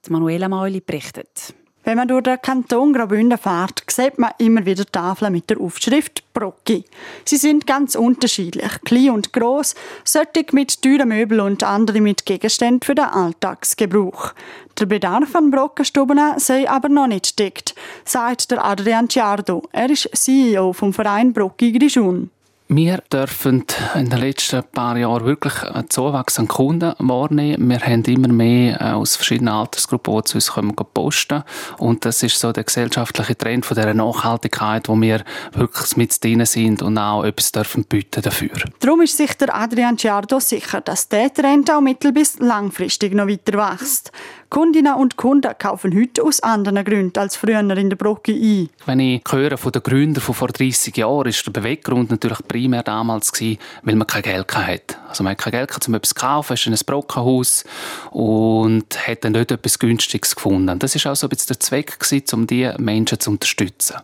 Die 0.05 0.11
Manuela 0.11 0.47
Meuli 0.47 0.81
berichtet. 0.81 1.55
Wenn 1.85 1.97
man 1.97 2.07
durch 2.07 2.23
den 2.23 2.41
Kanton 2.41 2.93
Graubünden 2.93 3.37
fährt, 3.37 3.83
sieht 3.87 4.17
man 4.17 4.31
immer 4.39 4.65
wieder 4.65 4.87
Tafeln 4.87 5.31
mit 5.31 5.51
der 5.51 5.61
Aufschrift 5.61 6.23
Brocki. 6.33 6.83
Sie 7.25 7.37
sind 7.37 7.67
ganz 7.67 7.93
unterschiedlich, 7.93 8.71
klein 8.83 9.11
und 9.11 9.31
groß, 9.31 9.75
solche 10.03 10.47
mit 10.51 10.81
teuren 10.81 11.09
Möbeln 11.09 11.41
und 11.41 11.63
andere 11.63 12.01
mit 12.01 12.25
Gegenständen 12.25 12.81
für 12.81 12.95
den 12.95 13.05
Alltagsgebrauch. 13.05 14.33
Der 14.79 14.87
Bedarf 14.87 15.35
an 15.35 15.51
Brockenstuben 15.51 16.19
sei 16.37 16.67
aber 16.67 16.89
noch 16.89 17.05
nicht 17.05 17.37
deckt, 17.37 17.75
sagt 18.03 18.49
der 18.49 18.65
Adrian 18.65 19.07
Ciardo. 19.07 19.61
Er 19.71 19.91
ist 19.91 20.09
CEO 20.11 20.73
vom 20.73 20.91
Verein 20.91 21.33
Brocki 21.33 21.71
Grischun. 21.71 22.31
Wir 22.67 23.03
dürfen 23.13 23.63
in 23.93 24.09
den 24.09 24.19
letzten 24.19 24.63
paar 24.63 24.97
Jahren 24.97 25.23
wirklich 25.23 25.61
einen 25.61 25.87
Zuwachs 25.87 26.39
an 26.39 26.47
Kunden 26.47 26.93
wahrnehmen. 26.97 27.69
Wir 27.69 27.79
haben 27.79 28.03
immer 28.05 28.27
mehr 28.29 28.81
äh, 28.81 28.85
aus 28.93 29.15
verschiedenen 29.15 29.53
Altersgruppen, 29.53 30.15
die 30.15 30.23
zu 30.23 30.37
uns 30.37 30.51
kommen, 30.51 30.73
posten. 30.75 31.43
Und 31.77 32.05
das 32.05 32.23
ist 32.23 32.39
so 32.39 32.51
der 32.51 32.63
gesellschaftliche 32.63 33.37
Trend 33.37 33.67
von 33.67 33.75
dieser 33.75 33.93
Nachhaltigkeit, 33.93 34.89
wo 34.89 34.99
wir 34.99 35.23
wirklich 35.53 35.95
mit 35.95 36.23
drin 36.23 36.43
sind 36.47 36.81
und 36.81 36.97
auch 36.97 37.23
etwas 37.23 37.51
dürfen 37.51 37.83
bieten 37.83 38.23
dafür. 38.23 38.55
Darum 38.79 39.01
ist 39.01 39.15
sich 39.15 39.35
der 39.35 39.55
Adrian 39.55 39.99
Ciardo 39.99 40.39
sicher, 40.39 40.81
dass 40.81 41.07
der 41.07 41.31
Trend 41.31 41.69
auch 41.69 41.81
mittel- 41.81 42.13
bis 42.13 42.39
langfristig 42.39 43.13
noch 43.13 43.27
weiter 43.27 43.59
wächst. 43.59 44.11
Kundinnen 44.49 44.93
und 44.93 45.17
Kunden 45.17 45.51
kaufen 45.57 45.93
heute 45.93 46.23
aus 46.23 46.39
anderen 46.39 46.83
Gründen 46.85 47.19
als 47.19 47.35
früher 47.35 47.59
in 47.59 47.89
der 47.89 47.97
Brocke 47.97 48.31
ein. 48.31 48.69
Wenn 48.85 48.99
ich 48.99 49.21
höre 49.29 49.57
von 49.57 49.71
den 49.71 49.83
Gründern 49.83 50.21
von 50.21 50.33
vor 50.33 50.47
30 50.47 50.95
Jahren, 50.95 51.27
ist 51.27 51.45
der 51.45 51.51
Beweggrund 51.51 52.11
natürlich 52.11 52.39
primär 52.55 52.83
damals 52.83 53.33
gewesen, 53.33 53.59
weil 53.83 53.95
man 53.95 54.07
kein 54.07 54.21
Geld 54.21 54.55
hatte. 54.55 54.95
Also 55.09 55.23
man 55.23 55.31
hat 55.31 55.39
kein 55.39 55.51
Geld 55.51 55.87
um 55.87 55.93
etwas 55.93 56.09
zu 56.09 56.15
kaufen, 56.15 56.53
ist 56.53 56.65
in 56.65 56.73
ein 56.73 56.79
Brockenhaus 56.85 57.65
und 58.11 59.07
hat 59.07 59.25
dann 59.25 59.33
dort 59.33 59.51
etwas 59.51 59.77
Günstiges 59.77 60.35
gefunden. 60.35 60.79
Das 60.79 60.95
ist 60.95 61.05
auch 61.05 61.17
so 61.17 61.27
ein 61.27 61.29
bisschen 61.29 61.49
der 61.49 61.59
Zweck 61.59 61.99
gewesen, 61.99 62.25
um 62.33 62.47
diese 62.47 62.75
Menschen 62.79 63.19
zu 63.19 63.31
unterstützen. 63.31 63.97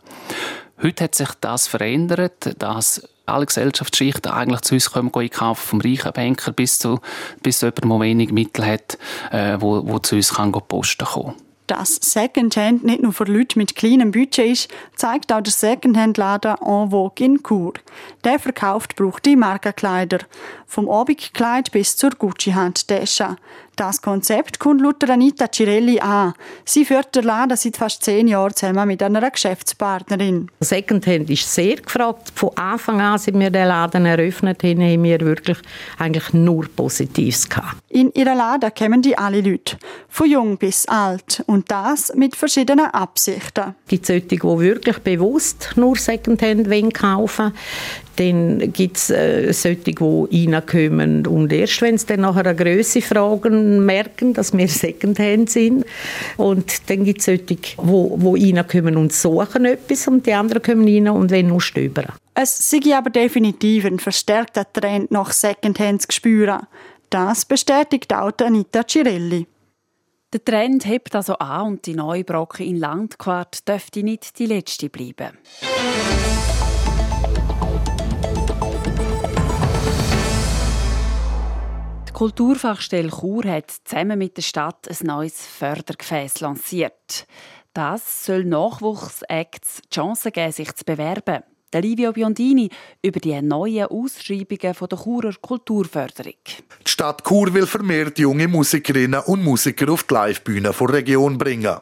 Heute 0.82 1.06
hat 1.06 1.16
sich 1.16 1.30
das 1.40 1.68
verändert, 1.68 2.62
dass 2.62 3.08
alle 3.26 3.46
Gesellschaftsschichten 3.46 4.32
eigentlich 4.32 4.62
zu 4.62 4.76
uns 4.76 4.92
kommen, 4.92 5.12
einkaufen, 5.14 5.62
vom 5.62 5.82
reichen 5.82 6.12
Banker 6.12 6.52
bis 6.52 6.80
zu, 6.80 7.00
bis 7.42 7.60
zu 7.60 7.68
jemandem, 7.68 7.90
der 7.90 8.00
wenig 8.02 8.32
Mittel 8.32 8.66
hat, 8.66 8.98
äh, 9.32 9.58
wo, 9.62 9.88
wo 9.88 10.00
zu 10.00 10.16
uns 10.16 10.34
kann 10.34 10.52
posten 10.52 11.06
kann. 11.06 11.36
Dass 11.72 11.96
Secondhand 12.02 12.84
nicht 12.84 13.02
nur 13.02 13.14
für 13.14 13.24
Leute 13.24 13.58
mit 13.58 13.78
kleinem 13.78 14.12
Budget 14.12 14.52
ist, 14.52 14.70
zeigt 14.98 15.32
auch 15.32 15.40
der 15.40 15.54
Secondhand-Laden 15.54 16.58
En 16.60 16.92
Vogue 16.92 17.26
in 17.26 17.42
Chur. 17.42 17.76
Der 18.26 18.40
verkauft 18.40 18.98
brauchte 18.98 19.38
Markenkleider. 19.38 20.18
Vom 20.68 20.90
Abendkleid 20.90 21.72
bis 21.72 21.96
zur 21.96 22.10
Gucci-Handtasche. 22.10 23.38
Das 23.76 24.02
Konzept 24.02 24.60
kommt 24.60 24.82
laut 24.82 25.10
Anita 25.10 25.48
Cirelli 25.52 26.00
an. 26.00 26.34
Sie 26.66 26.86
führt 26.86 27.16
den 27.16 27.24
Laden 27.24 27.56
seit 27.56 27.78
fast 27.78 28.04
zehn 28.04 28.28
Jahren 28.28 28.54
zusammen 28.54 28.88
mit 28.88 29.02
einer 29.02 29.32
Geschäftspartnerin. 29.32 30.50
Secondhand 30.60 31.30
ist 31.30 31.52
sehr 31.54 31.78
gefragt. 31.78 32.32
Von 32.36 32.56
Anfang 32.58 33.02
an, 33.02 33.18
seit 33.18 33.38
wir 33.40 33.50
den 33.50 33.68
Laden 33.68 34.06
eröffnet 34.06 34.62
haben, 34.64 34.82
haben 34.82 35.04
wir 35.04 35.20
wirklich 35.22 35.58
eigentlich 35.98 36.34
nur 36.34 36.68
Positives 36.76 37.50
gehabt. 37.50 37.78
In 37.90 38.12
ihren 38.14 38.38
Laden 38.38 38.72
kommen 38.78 39.02
die 39.02 39.18
alle 39.18 39.42
Leute, 39.42 39.78
von 40.10 40.30
jung 40.30 40.58
bis 40.58 40.86
alt, 40.88 41.44
und 41.48 41.72
das 41.72 42.14
mit 42.16 42.36
verschiedenen 42.36 42.88
Absichten. 42.88 43.76
Es 43.86 43.90
gibt 43.90 44.06
solche, 44.06 44.28
die 44.28 44.42
wirklich 44.42 45.00
bewusst 45.00 45.72
nur 45.76 45.96
Secondhand 45.96 46.94
kaufen 46.94 47.46
wollen. 47.46 47.54
Dann 48.22 48.72
gibt 48.72 48.98
es 48.98 49.10
äh, 49.10 49.52
solche, 49.52 49.94
die 49.94 50.48
reinkommen 50.48 51.26
und 51.26 51.52
erst 51.52 51.82
wenn 51.82 51.98
sie 51.98 52.06
dann 52.06 52.22
nachher 52.22 52.46
eine 52.46 52.56
Grösse 52.56 53.02
fragen, 53.02 53.84
merken, 53.84 54.34
dass 54.34 54.56
wir 54.56 54.68
Secondhand 54.68 55.50
sind. 55.50 55.86
Und 56.38 56.88
dann 56.90 57.04
gibt 57.04 57.22
es 57.22 57.26
solche, 57.26 57.44
die, 57.44 57.56
die 57.56 57.78
reinkommen 57.82 58.96
und 58.96 59.12
suchen 59.12 59.66
etwas 59.66 60.08
und 60.08 60.28
die 60.28 60.34
anderen 60.34 60.62
kommen 60.62 60.88
rein 60.88 61.10
und 61.10 61.32
wollen 61.32 61.48
nur 61.48 61.62
stöbern. 61.62 62.14
Es 62.36 62.70
sei 62.70 62.96
aber 62.96 63.10
definitiv 63.10 63.86
ein 63.86 63.98
verstärkter 63.98 64.72
Trend 64.72 65.10
nach 65.10 65.32
Secondhands 65.32 66.06
zu 66.08 66.16
spüren. 66.16 66.68
Das 67.10 67.46
bestätigt 67.46 68.14
auch 68.14 68.32
Anita 68.40 68.84
Cirelli. 68.88 69.48
Der 70.32 70.46
Trend 70.46 70.86
hebt 70.86 71.16
also 71.16 71.34
an 71.40 71.68
und 71.68 71.86
die 71.88 71.96
neue 71.96 72.24
Brocke 72.24 72.64
in 72.64 72.78
Landquart 72.78 73.68
dürfte 73.68 74.04
nicht 74.04 74.38
die 74.38 74.46
letzte 74.46 74.90
bleiben. 74.90 75.38
Kulturfachstelle 82.22 83.10
Chur 83.10 83.46
hat 83.46 83.72
zusammen 83.84 84.20
mit 84.20 84.38
der 84.38 84.44
Stadt 84.44 84.88
ein 84.88 85.08
neues 85.08 85.44
Fördergefäß 85.44 86.42
lanciert. 86.42 87.26
Das 87.74 88.28
soll 88.28 88.44
Nachwuchsacts 88.44 89.82
die 89.82 89.90
Chance 89.90 90.32
geben, 90.32 90.52
sich 90.52 90.72
zu 90.76 90.86
bewerben. 90.86 91.42
Der 91.74 91.82
Livio 91.82 92.12
Biondini 92.14 92.70
über 93.02 93.20
die 93.20 93.42
neuen 93.42 93.88
Ausschreibungen 93.88 94.76
der 94.76 95.00
Churer 95.00 95.34
Kulturförderung. 95.42 96.36
Die 96.86 96.92
Stadt 96.92 97.24
Chur 97.28 97.52
will 97.56 97.66
vermehrt 97.66 98.20
junge 98.20 98.48
Musikerinnen 98.48 99.22
und 99.22 99.44
Musiker 99.44 99.92
auf 99.92 100.04
die 100.04 100.14
Livebühne 100.14 100.76
der 100.80 100.90
Region 100.94 101.40
bringen. 101.40 101.78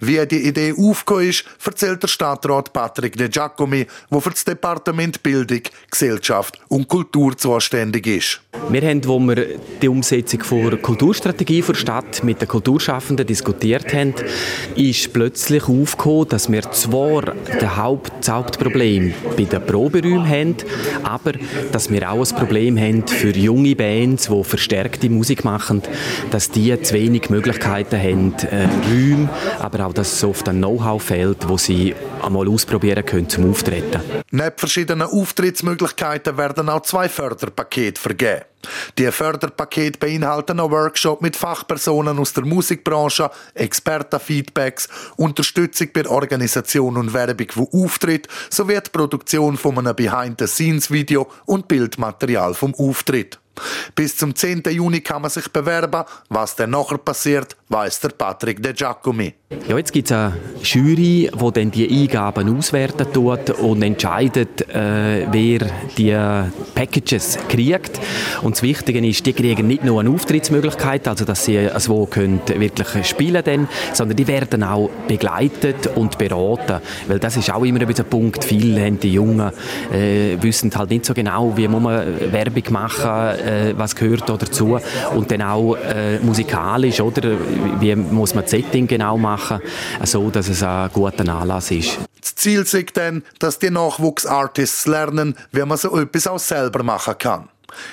Wie 0.00 0.24
die 0.26 0.46
Idee 0.46 0.74
aufgekommen 0.76 1.28
ist, 1.28 1.44
erzählt 1.64 2.02
der 2.02 2.08
Stadtrat 2.08 2.72
Patrick 2.72 3.16
De 3.16 3.28
Giacomi, 3.28 3.86
der 4.10 4.20
für 4.20 4.30
das 4.30 4.44
Departement 4.44 5.22
Bildung, 5.22 5.62
Gesellschaft 5.90 6.58
und 6.68 6.88
Kultur 6.88 7.36
zuständig 7.36 8.06
ist. 8.06 8.40
Wir 8.70 8.82
haben, 8.82 9.04
wo 9.06 9.18
wir 9.18 9.58
die 9.82 9.88
Umsetzung 9.88 10.70
der 10.70 10.78
Kulturstrategie 10.78 11.62
der 11.62 11.74
Stadt 11.74 12.24
mit 12.24 12.40
den 12.40 12.48
Kulturschaffenden 12.48 13.26
diskutiert 13.26 13.92
haben, 13.92 14.14
ist 14.74 15.12
plötzlich 15.12 15.64
aufgekommen, 15.68 16.28
dass 16.28 16.50
wir 16.50 16.62
zwar 16.72 17.34
das, 17.60 17.76
Haupt, 17.76 18.12
das 18.20 18.30
Hauptproblem 18.30 19.12
bei 19.36 19.44
den 19.44 19.66
Proberäumen 19.66 20.28
haben, 20.28 20.56
aber 21.02 21.32
dass 21.72 21.90
wir 21.90 22.10
auch 22.10 22.24
ein 22.24 22.36
Problem 22.36 22.78
haben 22.78 23.06
für 23.06 23.30
junge 23.30 23.76
Bands, 23.76 24.28
die 24.28 24.44
verstärkte 24.44 25.10
Musik 25.10 25.44
machen, 25.44 25.82
dass 26.30 26.50
die 26.50 26.80
zu 26.80 26.94
wenig 26.94 27.30
Möglichkeiten 27.30 27.98
haben, 27.98 28.34
äh, 28.50 28.68
Räume, 28.88 29.28
aber 29.60 29.86
auch, 29.86 29.92
dass 29.92 30.12
es 30.12 30.24
oft 30.24 30.48
ein 30.48 30.58
Know-how 30.58 31.02
fehlt, 31.02 31.48
wo 31.48 31.56
sie 31.56 31.94
einmal 32.22 32.48
ausprobieren 32.48 33.04
können 33.04 33.28
zum 33.28 33.50
Auftreten. 33.50 34.00
Neben 34.30 34.56
verschiedenen 34.56 35.08
Auftrittsmöglichkeiten 35.08 36.36
werden 36.36 36.68
auch 36.68 36.82
zwei 36.82 37.08
Förderpakete 37.08 38.00
vergeben. 38.00 38.42
Die 38.98 39.10
Förderpakete 39.10 39.98
beinhalten 39.98 40.58
einen 40.58 40.70
Workshop 40.70 41.20
mit 41.20 41.36
Fachpersonen 41.36 42.18
aus 42.18 42.32
der 42.32 42.44
Musikbranche, 42.44 43.30
Expertenfeedbacks, 43.54 44.88
Unterstützung 45.16 45.88
bei 45.92 46.08
Organisation 46.08 46.96
und 46.96 47.12
Werbung 47.12 47.48
von 47.50 47.68
Auftritt 47.72 48.28
sowie 48.50 48.80
die 48.80 48.90
Produktion 48.90 49.56
von 49.56 49.78
einem 49.78 49.94
Behind-the-Scenes-Video 49.94 51.30
und 51.44 51.68
Bildmaterial 51.68 52.54
vom 52.54 52.74
Auftritt. 52.74 53.38
Bis 53.94 54.16
zum 54.16 54.34
10. 54.34 54.62
Juni 54.70 55.00
kann 55.00 55.22
man 55.22 55.30
sich 55.30 55.48
bewerben. 55.50 56.04
Was 56.28 56.56
dann 56.56 56.70
nachher 56.70 56.98
passiert, 56.98 57.56
weiß 57.68 58.00
der 58.00 58.10
Patrick 58.10 58.62
De 58.62 58.72
Giacomi. 58.72 59.34
Ja, 59.68 59.78
jetzt 59.78 59.92
gibt 59.92 60.10
es 60.10 60.16
eine 60.16 60.36
Jury, 60.62 61.30
die 61.32 61.52
dann 61.52 61.70
die 61.70 62.02
Eingaben 62.02 62.56
auswerten 62.56 63.06
tut 63.12 63.50
und 63.50 63.82
entscheidet, 63.82 64.68
äh, 64.68 65.26
wer 65.30 65.70
die 65.96 66.16
Packages 66.74 67.38
kriegt. 67.48 68.00
Und 68.42 68.56
das 68.56 68.62
Wichtige 68.62 69.06
ist, 69.06 69.24
die 69.24 69.32
kriegen 69.32 69.66
nicht 69.66 69.84
nur 69.84 70.00
eine 70.00 70.10
Auftrittsmöglichkeit, 70.10 71.06
also 71.08 71.24
dass 71.24 71.44
sie 71.44 71.68
so 71.78 72.06
können 72.06 72.40
wirklich 72.46 73.06
spielen 73.06 73.44
können, 73.44 73.68
sondern 73.92 74.16
die 74.16 74.26
werden 74.26 74.62
auch 74.62 74.90
begleitet 75.06 75.88
und 75.94 76.18
beraten. 76.18 76.80
Weil 77.06 77.18
das 77.18 77.36
ist 77.36 77.52
auch 77.52 77.64
immer 77.64 77.80
ein 77.80 78.04
Punkt. 78.10 78.44
Viele 78.44 78.84
haben 78.84 78.98
die 78.98 79.12
Jungen 79.12 79.52
äh, 79.92 80.36
wissen 80.40 80.72
halt 80.74 80.90
nicht 80.90 81.06
so 81.06 81.14
genau, 81.14 81.56
wie 81.56 81.68
muss 81.68 81.82
man 81.82 82.32
Werbung 82.32 82.64
machen 82.70 83.38
äh, 83.44 83.74
was 83.76 83.94
gehört 83.94 84.28
da 84.28 84.36
dazu 84.36 84.78
und 85.14 85.30
dann 85.30 85.42
auch 85.42 85.76
äh, 85.76 86.18
musikalisch, 86.20 87.00
oder? 87.00 87.36
Wie 87.80 87.94
muss 87.94 88.34
man 88.34 88.44
das 88.44 88.50
Setting 88.50 88.86
genau 88.86 89.16
machen, 89.16 89.60
so 90.04 90.30
dass 90.30 90.48
es 90.48 90.62
ein 90.62 90.90
guter 90.92 91.28
Anlass 91.28 91.70
ist. 91.70 91.98
Das 92.20 92.34
Ziel 92.36 92.60
ist 92.60 92.96
dann, 92.96 93.22
dass 93.38 93.58
die 93.58 93.70
Nachwuchsartists 93.70 94.86
lernen, 94.86 95.36
wie 95.52 95.64
man 95.64 95.78
so 95.78 95.98
etwas 95.98 96.26
auch 96.26 96.38
selber 96.38 96.82
machen 96.82 97.14
kann. 97.18 97.48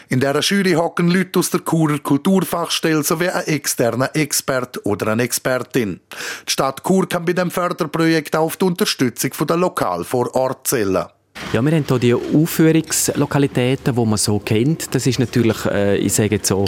In 0.09 0.19
dieser 0.19 0.41
Jury 0.41 0.73
hocken 0.73 1.09
Leute 1.09 1.39
aus 1.39 1.49
der 1.49 1.61
Churer 1.61 1.99
Kulturfachstelle 1.99 3.03
sowie 3.03 3.29
ein 3.29 3.47
externer 3.47 4.15
Expert 4.15 4.85
oder 4.85 5.07
eine 5.07 5.23
Expertin. 5.23 5.99
Die 6.47 6.51
Stadt 6.51 6.83
Chur 6.85 7.09
kann 7.09 7.25
bei 7.25 7.33
dem 7.33 7.49
Förderprojekt 7.49 8.35
auf 8.35 8.57
die 8.57 8.65
Unterstützung 8.65 9.31
der 9.47 9.57
Lokal 9.57 10.03
vor 10.03 10.33
Ort 10.35 10.67
zählen. 10.67 11.07
Ja, 11.53 11.61
wir 11.61 11.73
haben 11.73 11.83
hier 11.85 11.99
die 11.99 12.13
Aufführungslokalitäten, 12.13 13.93
die 13.93 14.05
man 14.05 14.17
so 14.17 14.39
kennt. 14.39 14.95
Das 14.95 15.05
ist 15.05 15.19
natürlich, 15.19 15.65
äh, 15.65 15.97
ich 15.97 16.13
sage 16.13 16.35
jetzt 16.35 16.47
so, 16.47 16.63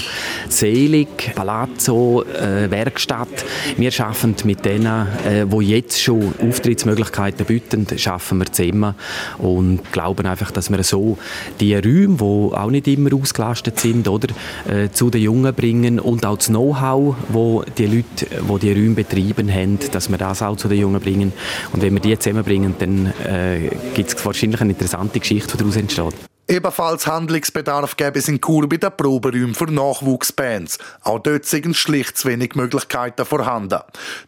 Selig, 0.49 1.33
Palazzo, 1.33 2.23
äh, 2.23 2.69
Werkstatt. 2.69 3.45
Wir 3.77 3.91
arbeiten 3.97 4.35
mit 4.43 4.65
denen, 4.65 5.07
äh, 5.25 5.45
die 5.45 5.69
jetzt 5.69 6.01
schon 6.01 6.33
Auftrittsmöglichkeiten 6.37 7.45
bieten, 7.45 7.87
schaffen 7.97 8.39
wir 8.39 8.51
zusammen 8.51 8.95
und 9.37 9.89
glauben 9.93 10.25
einfach, 10.25 10.51
dass 10.51 10.69
wir 10.69 10.83
so 10.83 11.17
die 11.61 11.75
Räume, 11.75 12.17
die 12.17 12.55
auch 12.55 12.69
nicht 12.69 12.89
immer 12.89 13.13
ausgelastet 13.13 13.79
sind, 13.79 14.09
oder, 14.09 14.27
äh, 14.69 14.89
zu 14.91 15.09
den 15.09 15.21
Jungen 15.21 15.53
bringen 15.53 15.97
und 15.97 16.25
auch 16.25 16.35
das 16.35 16.47
Know-how, 16.47 17.15
wo 17.29 17.63
die 17.77 17.85
Leute, 17.85 18.25
die 18.25 18.59
die 18.59 18.73
Räume 18.73 18.95
betreiben 18.95 19.49
haben, 19.49 19.79
dass 19.93 20.09
wir 20.09 20.17
das 20.17 20.41
auch 20.41 20.57
zu 20.57 20.67
den 20.67 20.79
Jungen 20.81 20.99
bringen. 20.99 21.31
Und 21.71 21.81
wenn 21.81 21.93
wir 21.93 22.01
die 22.01 22.19
zusammenbringen, 22.19 22.75
dann 22.79 23.13
äh, 23.25 23.69
gibt 23.93 24.13
es 24.13 24.25
wahrscheinlich 24.25 24.59
eine 24.63 24.73
interessante 24.73 25.19
Geschichte, 25.19 25.51
die 25.53 25.57
daraus 25.57 25.75
entsteht. 25.75 26.15
Ebenfalls 26.47 27.07
Handlungsbedarf 27.07 27.95
gäbe 27.95 28.19
es 28.19 28.27
in 28.27 28.41
Chur 28.41 28.67
bei 28.67 28.75
den 28.75 28.91
Proberäumen 28.95 29.55
für 29.55 29.71
Nachwuchsbands. 29.71 30.77
Auch 31.01 31.19
dort 31.19 31.45
sind 31.45 31.75
schlicht 31.75 32.17
zu 32.17 32.27
wenig 32.27 32.55
Möglichkeiten 32.55 33.25
vorhanden. 33.25 33.79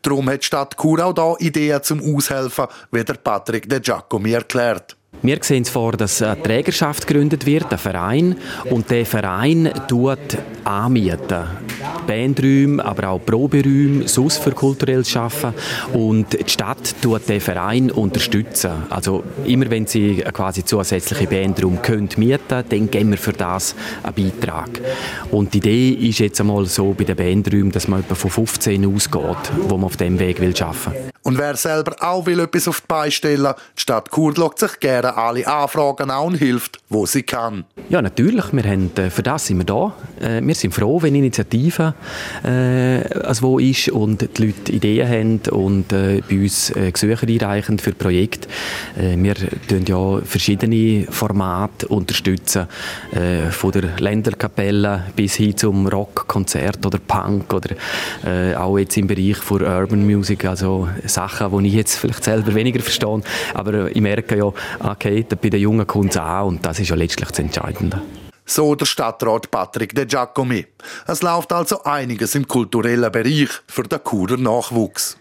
Darum 0.02 0.30
hat 0.30 0.42
die 0.42 0.46
Stadt 0.46 0.78
Chur 0.80 1.04
auch 1.06 1.14
da 1.14 1.36
Ideen 1.40 1.84
zum 1.84 2.00
Aushelfen, 2.00 2.68
wie 2.92 3.04
der 3.04 3.16
Patrick 3.16 3.68
De 3.68 3.82
Giacomi 3.82 4.32
erklärt. 4.32 4.96
Wir 5.22 5.38
sehen 5.42 5.64
es 5.64 5.70
vor, 5.70 5.94
dass 5.94 6.22
eine 6.22 6.42
Trägerschaft 6.42 7.06
gegründet 7.06 7.46
wird, 7.46 7.72
ein 7.72 7.78
Verein, 7.78 8.36
und 8.70 8.90
der 8.90 9.06
Verein 9.06 9.72
tut 9.88 10.38
anmieten. 10.64 11.44
Bandräume, 12.08 12.84
aber 12.84 13.10
auch 13.10 13.20
Proberäume, 13.20 14.08
sonst 14.08 14.38
für 14.38 14.52
kulturelles 14.52 15.10
Schaffen. 15.10 15.54
Und 15.94 16.34
die 16.34 16.50
Stadt 16.50 16.96
tut 17.02 17.28
den 17.28 17.42
Verein 17.42 17.92
unterstützen. 17.92 18.72
Also 18.90 19.24
immer 19.46 19.70
wenn 19.70 19.88
sie 19.88 20.24
quasi 20.34 20.64
zusätzliche 20.64 21.28
Bandraum 21.28 21.82
können 21.82 22.10
mieten, 22.18 22.64
dann 22.70 22.92
geben 22.92 23.12
wir 23.12 23.18
für 23.18 23.34
das 23.34 23.76
einen 24.04 24.14
Beitrag. 24.14 24.70
Und 25.32 25.54
die 25.54 25.58
Idee 25.58 25.90
ist 26.10 26.20
jetzt 26.20 26.40
einmal 26.40 26.66
so 26.66 26.94
bei 26.94 27.04
den 27.04 27.16
Bandräumen, 27.16 27.72
dass 27.72 27.88
man 27.88 28.02
etwa 28.02 28.16
von 28.16 28.32
15 28.32 28.86
ausgeht, 28.86 29.52
wo 29.68 29.78
man 29.78 29.86
auf 29.86 29.98
dem 29.98 30.20
Weg 30.20 30.40
will 30.40 30.46
will. 30.46 31.14
Und 31.24 31.38
wer 31.38 31.56
selber 31.56 31.96
auch 32.00 32.26
will 32.26 32.40
etwas 32.40 32.68
auf 32.68 32.82
die 32.82 32.88
Beine 32.88 33.12
stellen 33.12 33.54
die 33.76 33.82
Stadt 33.82 34.10
Chur 34.14 34.34
sich 34.56 34.80
gerne 34.80 35.05
alle 35.06 35.48
Anfragen 35.48 36.10
an 36.10 36.26
und 36.26 36.36
hilft, 36.36 36.80
wo 36.90 37.06
sie 37.06 37.24
kann. 37.24 37.66
Ja, 37.90 38.02
natürlich. 38.02 38.52
Wir 38.52 38.64
haben, 38.64 38.92
äh, 38.98 39.10
für 39.10 39.24
das 39.24 39.48
sind 39.48 39.58
wir 39.58 39.66
da. 39.66 39.94
Äh, 40.20 40.42
wir 40.42 40.56
sind 40.56 40.74
froh, 40.74 41.02
wenn 41.02 41.16
Initiative 41.16 41.94
äh, 42.44 43.08
also 43.20 43.60
ist 43.60 43.90
und 43.90 44.22
die 44.38 44.46
Leute 44.46 44.72
Ideen 44.72 45.08
haben 45.08 45.40
und 45.52 45.94
äh, 45.94 46.22
bei 46.30 46.40
uns 46.40 46.70
äh, 46.72 46.92
Gesuche 46.92 47.28
einreichen 47.28 47.80
für 47.80 47.94
Projekte. 47.94 48.48
Äh, 48.98 49.16
wir 49.18 49.36
unterstützen 49.70 49.86
ja 49.88 50.20
verschiedene 50.22 51.06
Formate 51.10 51.88
unterstützen, 51.88 52.68
äh, 53.12 53.52
von 53.52 53.72
der 53.72 53.98
Länderkapelle 54.00 55.04
bis 55.16 55.36
hin 55.36 55.56
zum 55.56 55.88
Rockkonzert 55.88 56.86
oder 56.86 57.00
Punk 57.00 57.54
oder 57.54 57.76
äh, 58.26 58.56
auch 58.56 58.78
jetzt 58.78 58.98
im 58.98 59.08
Bereich 59.08 59.38
von 59.38 59.62
Urban 59.62 60.06
Music, 60.06 60.46
also 60.46 60.88
Sachen, 61.06 61.58
die 61.60 61.68
ich 61.70 61.74
jetzt 61.76 61.96
vielleicht 62.00 62.24
selber 62.24 62.54
weniger 62.54 62.82
verstehe, 62.82 63.22
aber 63.54 63.96
ich 63.96 64.02
merke 64.02 64.38
ja, 64.38 64.52
okay, 64.96 65.24
bei 65.24 65.50
den 65.50 65.60
Jungen 65.60 65.86
es 65.88 66.18
an 66.18 66.48
und 66.48 66.66
das 66.66 66.80
ist 66.80 66.90
ja 66.90 66.96
letztlich 66.96 67.30
das 67.30 67.40
Entscheidende. 67.40 68.02
So 68.46 68.76
der 68.76 68.86
Stadtrat 68.86 69.50
Patrick 69.52 69.96
De 69.96 70.06
Giacomi. 70.06 70.66
Es 71.08 71.22
läuft 71.22 71.52
also 71.52 71.84
einiges 71.84 72.36
im 72.36 72.48
kulturellen 72.48 73.12
Bereich 73.12 73.50
für 73.68 73.84
den 73.84 74.00
Churer 74.04 74.38
Nachwuchs. 74.38 75.18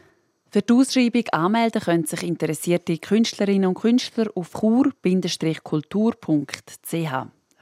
Für 0.51 0.63
die 0.63 0.73
Ausschreibung 0.73 1.25
anmelden 1.33 1.83
können 1.83 2.07
sich 2.07 2.23
interessierte 2.23 2.97
Künstlerinnen 2.99 3.69
und 3.69 3.75
Künstler 3.75 4.27
auf 4.35 4.53
chur-kultur.ch. 4.53 4.95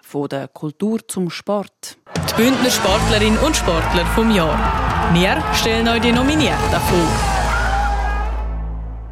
Von 0.03 0.29
der 0.29 0.48
Kultur 0.48 0.98
zum 1.09 1.31
Sport. 1.31 1.96
Die 2.31 2.35
Bündner 2.42 2.70
Sportlerin 2.70 3.38
und 3.38 3.57
Sportler 3.57 4.05
vom 4.14 4.31
Jahr. 4.31 4.59
Wir 5.14 5.42
stellen 5.55 5.88
euch 5.88 6.03
die 6.03 6.12
Nominierten 6.12 6.81
vor. 6.90 7.32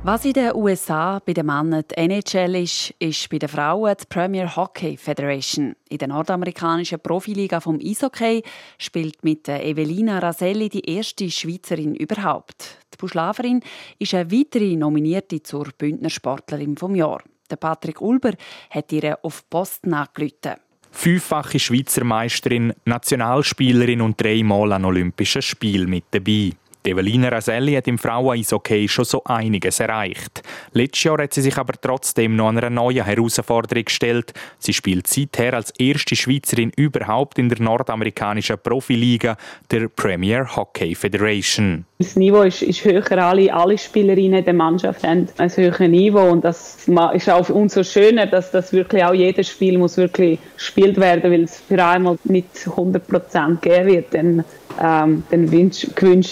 Was 0.02 0.24
in 0.24 0.32
den 0.32 0.54
USA 0.54 1.18
bei 1.18 1.34
den 1.34 1.44
Männern 1.44 1.84
die 1.90 1.94
NHL 1.98 2.54
ist, 2.56 2.94
ist 2.98 3.28
bei 3.28 3.38
den 3.38 3.50
Frauen 3.50 3.94
die 4.00 4.06
Premier 4.08 4.56
Hockey 4.56 4.96
Federation. 4.96 5.76
In 5.90 5.98
der 5.98 6.08
nordamerikanischen 6.08 7.00
Profiliga 7.00 7.60
vom 7.60 7.78
Eishockey 7.78 8.42
spielt 8.78 9.22
mit 9.22 9.46
Evelina 9.46 10.18
Raselli 10.18 10.70
die 10.70 10.88
erste 10.88 11.30
Schweizerin 11.30 11.94
überhaupt. 11.94 12.78
Die 12.94 12.96
Buschlaverin 12.96 13.60
ist 13.98 14.14
eine 14.14 14.32
weitere 14.32 14.74
Nominierte 14.74 15.42
zur 15.42 15.68
Bündner 15.76 16.08
Sportlerin 16.08 16.78
vom 16.78 16.94
Jahr. 16.94 17.22
Der 17.50 17.56
Patrick 17.56 18.00
Ulber 18.00 18.32
hat 18.70 18.90
ihr 18.92 19.18
auf 19.20 19.50
Posten 19.50 19.92
angerufen. 19.92 20.54
Fünffache 20.92 21.58
Schweizer 21.58 22.04
Meisterin, 22.04 22.72
Nationalspielerin 22.86 24.00
und 24.00 24.18
dreimal 24.18 24.72
an 24.72 24.86
Olympischen 24.86 25.42
Spielen 25.42 25.90
mit 25.90 26.04
dabei. 26.10 26.52
Evelina 26.84 27.28
Raselli 27.28 27.74
hat 27.74 27.86
im 27.88 27.98
Frauen-Eishockey 27.98 28.88
schon 28.88 29.04
so 29.04 29.22
einiges 29.24 29.80
erreicht. 29.80 30.42
Letztes 30.72 31.04
Jahr 31.04 31.22
hat 31.22 31.34
sie 31.34 31.42
sich 31.42 31.58
aber 31.58 31.74
trotzdem 31.80 32.36
noch 32.36 32.48
einer 32.48 32.70
neuen 32.70 33.04
Herausforderung 33.04 33.84
gestellt. 33.84 34.32
Sie 34.58 34.72
spielt 34.72 35.06
seither 35.06 35.54
als 35.54 35.72
erste 35.78 36.16
Schweizerin 36.16 36.72
überhaupt 36.76 37.38
in 37.38 37.50
der 37.50 37.60
nordamerikanischen 37.60 38.56
Profiliga, 38.62 39.36
der 39.70 39.88
Premier 39.88 40.56
Hockey 40.56 40.94
Federation. 40.94 41.84
Das 41.98 42.16
Niveau 42.16 42.42
ist, 42.42 42.62
ist 42.62 42.82
höher. 42.82 43.04
Alle, 43.10 43.52
alle 43.52 43.76
Spielerinnen 43.76 44.42
der 44.42 44.54
Mannschaft 44.54 45.04
haben 45.04 45.28
ein 45.36 45.50
höheres 45.50 45.80
Niveau 45.80 46.30
und 46.30 46.42
das 46.44 46.88
ist 47.12 47.28
auch 47.28 47.48
umso 47.50 47.84
schöner, 47.84 48.26
dass 48.26 48.50
das 48.52 48.72
wirklich 48.72 49.04
auch 49.04 49.12
jedes 49.12 49.48
Spiel 49.48 49.76
muss 49.76 49.98
wirklich 49.98 50.38
gespielt 50.56 50.96
werden, 50.96 51.30
weil 51.30 51.44
es 51.44 51.60
für 51.60 51.84
einmal 51.84 52.16
mit 52.24 52.46
100 52.66 53.06
Prozent 53.06 53.60
geben 53.60 53.86
wird. 53.86 54.14
Dann 54.14 54.44
ähm, 54.80 55.24
dann 55.30 55.50
wünsche 55.50 55.88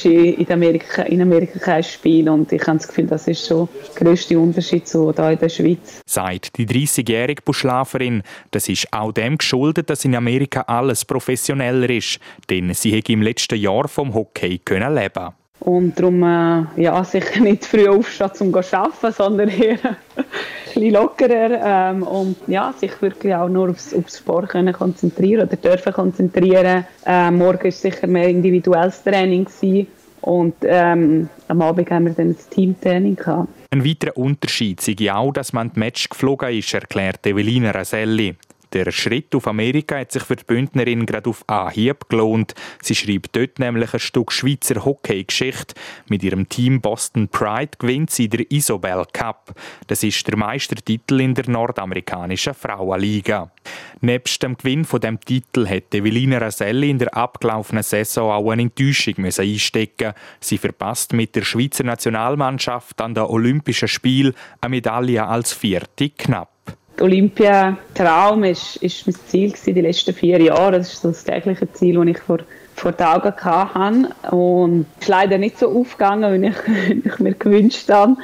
ich 0.09 0.38
in 0.39 0.53
Amerika, 0.53 1.03
in 1.03 1.21
Amerika 1.21 1.59
kein 1.59 1.83
Spiel 1.83 2.29
und 2.29 2.53
ich 2.53 2.67
habe 2.67 2.79
das 2.79 2.89
Gefühl, 2.89 3.07
das 3.07 3.27
ist 3.29 3.47
schon 3.47 3.69
der 3.97 4.05
grösste 4.07 4.39
Unterschied 4.39 4.87
zu 4.87 5.13
hier 5.13 5.31
in 5.31 5.39
der 5.39 5.49
Schweiz. 5.49 6.01
Sagt 6.07 6.57
die 6.57 6.67
30-jährige 6.67 7.43
Buschlaferin, 7.43 8.23
das 8.51 8.69
ist 8.69 8.93
auch 8.93 9.13
dem 9.13 9.39
geschuldet, 9.39 9.91
dass 9.91 10.05
in 10.05 10.15
Amerika 10.15 10.63
alles 10.63 11.05
professioneller 11.05 11.91
ist, 11.91 12.21
denn 12.51 12.73
sie 12.75 12.97
hat 12.97 13.09
im 13.09 13.23
letzten 13.23 13.59
Jahr 13.59 13.89
vom 13.89 14.15
Hockey 14.15 14.59
können 14.59 14.95
leben 14.95 15.33
und 15.61 15.99
darum 15.99 16.23
äh, 16.23 16.83
ja, 16.83 17.03
sicher 17.05 17.41
nicht 17.41 17.65
früh 17.65 17.89
aufstehen, 17.89 18.31
um 18.41 18.63
zu 18.63 18.79
arbeiten, 18.79 19.13
sondern 19.13 19.49
eher 19.49 19.79
ein 19.85 20.25
bisschen 20.75 20.93
lockerer 20.93 21.91
ähm, 21.91 22.03
und 22.03 22.37
ja, 22.47 22.73
sich 22.79 23.01
wirklich 23.03 23.35
auch 23.35 23.49
nur 23.49 23.71
aufs, 23.71 23.93
aufs 23.95 24.19
Sport 24.19 24.51
können 24.51 24.73
konzentrieren 24.73 25.49
oder 25.49 25.57
dürfen 25.57 25.93
konzentrieren. 25.93 26.85
Äh, 27.05 27.31
morgen 27.31 27.65
war 27.65 27.71
sicher 27.73 28.07
mehr 28.07 28.29
individuelles 28.29 29.03
Training 29.03 29.47
gewesen. 29.47 29.89
Und 30.21 30.55
ähm, 30.63 31.29
am 31.49 31.63
Abend 31.63 31.91
haben 31.91 32.07
wir 32.07 32.13
dann 32.13 32.35
das 32.35 32.49
Teamtraining 32.49 33.17
gehabt. 33.17 33.49
Ein 33.71 33.85
weiterer 33.85 34.17
Unterschied 34.17 34.81
sei 34.81 35.13
auch, 35.13 35.33
dass 35.33 35.53
man 35.53 35.69
das 35.69 35.77
Match 35.77 36.09
geflogen 36.09 36.57
ist, 36.57 36.73
erklärt 36.73 37.27
Evelina 37.27 37.71
Raselli. 37.71 38.37
Der 38.73 38.91
Schritt 38.93 39.35
auf 39.35 39.47
Amerika 39.47 39.99
hat 39.99 40.13
sich 40.13 40.23
für 40.23 40.37
die 40.37 40.45
Bündnerin 40.45 41.07
gerade 41.07 41.31
auf 41.31 41.43
Anhieb 41.49 42.09
gelohnt. 42.09 42.55
Sie 42.83 42.95
schreibt 42.95 43.35
dort 43.35 43.59
nämlich 43.59 43.95
ein 43.95 44.01
Stück 44.01 44.31
Schweizer 44.33 44.85
Hockey-Geschichte. 44.85 45.75
Mit 46.09 46.23
ihrem 46.23 46.49
Team 46.49 46.81
Boston 46.81 47.29
Pride 47.29 47.73
gewinnt 47.79 48.11
sie 48.11 48.29
den 48.29 48.47
Isobel 48.51 49.07
Cup. 49.13 49.55
Das 49.87 50.03
ist 50.03 50.27
der 50.27 50.37
Meistertitel 50.37 51.21
in 51.21 51.35
der 51.35 51.49
nordamerikanischen 51.49 52.55
Frauenliga. 52.55 53.51
Nebst 54.01 54.43
dem 54.43 54.57
Gewinn 54.57 54.85
von 54.85 55.01
dem 55.01 55.19
Titel 55.21 55.67
hätte 55.67 55.99
Evelina 55.99 56.39
Raselli 56.39 56.91
in 56.91 56.99
der 56.99 57.17
abgelaufenen 57.17 57.83
Saison 57.83 58.31
auch 58.31 58.51
eine 58.51 58.63
Enttäuschung 58.63 59.25
einstecken 59.25 60.13
Sie 60.41 60.59
verpasst 60.59 61.13
mit 61.13 61.35
der 61.35 61.43
Schweizer 61.43 61.85
Nationalmannschaft 61.85 63.01
an 63.01 63.15
den 63.15 63.25
Olympischen 63.25 63.89
Spielen 63.89 64.35
eine 64.61 64.71
Medaille 64.71 65.27
als 65.27 65.53
vierte 65.53 66.11
knapp. 66.11 66.51
Olympia-Traum 67.03 68.45
ist, 68.45 68.77
ist 68.77 69.07
mein 69.07 69.17
Ziel 69.27 69.53
die 69.67 69.81
letzten 69.81 70.15
vier 70.15 70.41
Jahre. 70.41 70.79
Das 70.79 70.93
ist 70.93 71.05
das 71.05 71.25
tägliche 71.25 71.71
Ziel, 71.73 71.97
das 71.97 72.07
ich 72.07 72.19
vor, 72.19 72.39
vor 72.75 72.93
den 72.93 73.07
Augen 73.07 73.35
hatte. 73.37 74.35
Und 74.35 74.87
es 74.97 75.03
ist 75.03 75.09
leider 75.09 75.39
nicht 75.39 75.59
so 75.59 75.69
aufgegangen, 75.69 76.43
wie 76.43 76.49
ich, 76.49 77.05
ich 77.05 77.19
mir 77.19 77.35
gewünscht 77.35 77.89
habe. 77.91 78.17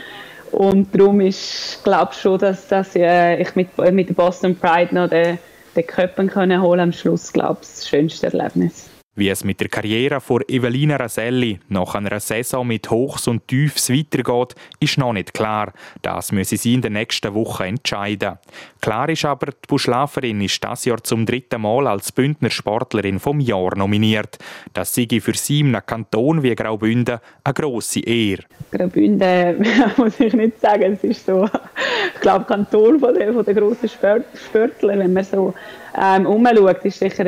Und 0.53 0.95
darum 0.95 1.21
ist, 1.21 1.81
glaube 1.83 2.11
ich 2.13 2.21
schon, 2.21 2.39
dass, 2.39 2.69
dass 2.69 2.95
äh, 2.95 3.41
ich 3.41 3.57
mit, 3.57 3.77
mit 3.93 4.09
der 4.09 4.15
Boston 4.15 4.57
Pride 4.57 4.95
noch 4.95 5.09
den, 5.09 5.39
den 5.75 5.87
Köppen 5.87 6.33
holen 6.35 6.81
am 6.81 6.93
Schluss, 6.93 7.33
glaube 7.33 7.59
ich, 7.63 7.69
das 7.69 7.89
schönste 7.89 8.27
Erlebnis. 8.27 8.94
Wie 9.17 9.29
es 9.29 9.45
mit 9.45 9.61
der 9.61 9.69
Karriere 9.69 10.21
von 10.21 10.43
Evelina 10.49 10.97
Raselli 10.97 11.61
nach 11.69 11.95
einer 11.95 12.19
Saison 12.19 12.67
mit 12.67 12.91
Hochs 12.91 13.29
und 13.29 13.47
Tiefs 13.47 13.89
weitergeht, 13.89 14.57
ist 14.81 14.99
noch 14.99 15.13
nicht 15.13 15.33
klar. 15.33 15.73
Das 16.03 16.33
müsse 16.33 16.57
sie 16.57 16.75
in 16.75 16.83
den 16.83 16.95
nächsten 16.95 17.33
Wochen 17.33 17.63
entscheiden. 17.63 18.39
Klar 18.81 19.09
ist 19.09 19.25
aber, 19.25 19.53
die 19.53 19.69
Buschlaferin 19.69 20.41
ist 20.41 20.65
das 20.65 20.85
Jahr 20.85 21.03
zum 21.05 21.27
dritten 21.27 21.63
Mal 21.63 21.87
als 21.87 22.11
Bündner 22.11 22.51
Sportlerin 22.51 23.21
vom 23.21 23.39
Jahr 23.39 23.77
nominiert. 23.77 24.37
Das 24.73 24.93
sei 24.93 25.07
für 25.21 25.35
sie 25.35 25.61
in 25.61 25.79
Kanton 25.87 26.43
wie 26.43 26.55
Graubünden 26.57 27.21
eine 27.45 27.55
grosse 27.55 28.01
Ehre. 28.01 28.43
Graubünden 28.73 29.65
muss 29.97 30.19
ich 30.19 30.33
nicht 30.33 30.61
sagen, 30.61 30.95
es 30.95 31.05
ist 31.05 31.27
so, 31.27 31.49
ich 32.15 32.21
glaube, 32.21 32.47
Kanton 32.47 32.99
von 32.99 33.15
der, 33.15 33.33
von 33.33 33.45
der 33.45 33.55
grossen 33.55 33.89
Sportler, 33.89 34.99
wenn 34.99 35.13
man 35.13 35.23
so 35.23 35.55
ähm, 35.97 36.27
umschaut, 36.27 36.85
ist 36.85 36.99
sicher 36.99 37.25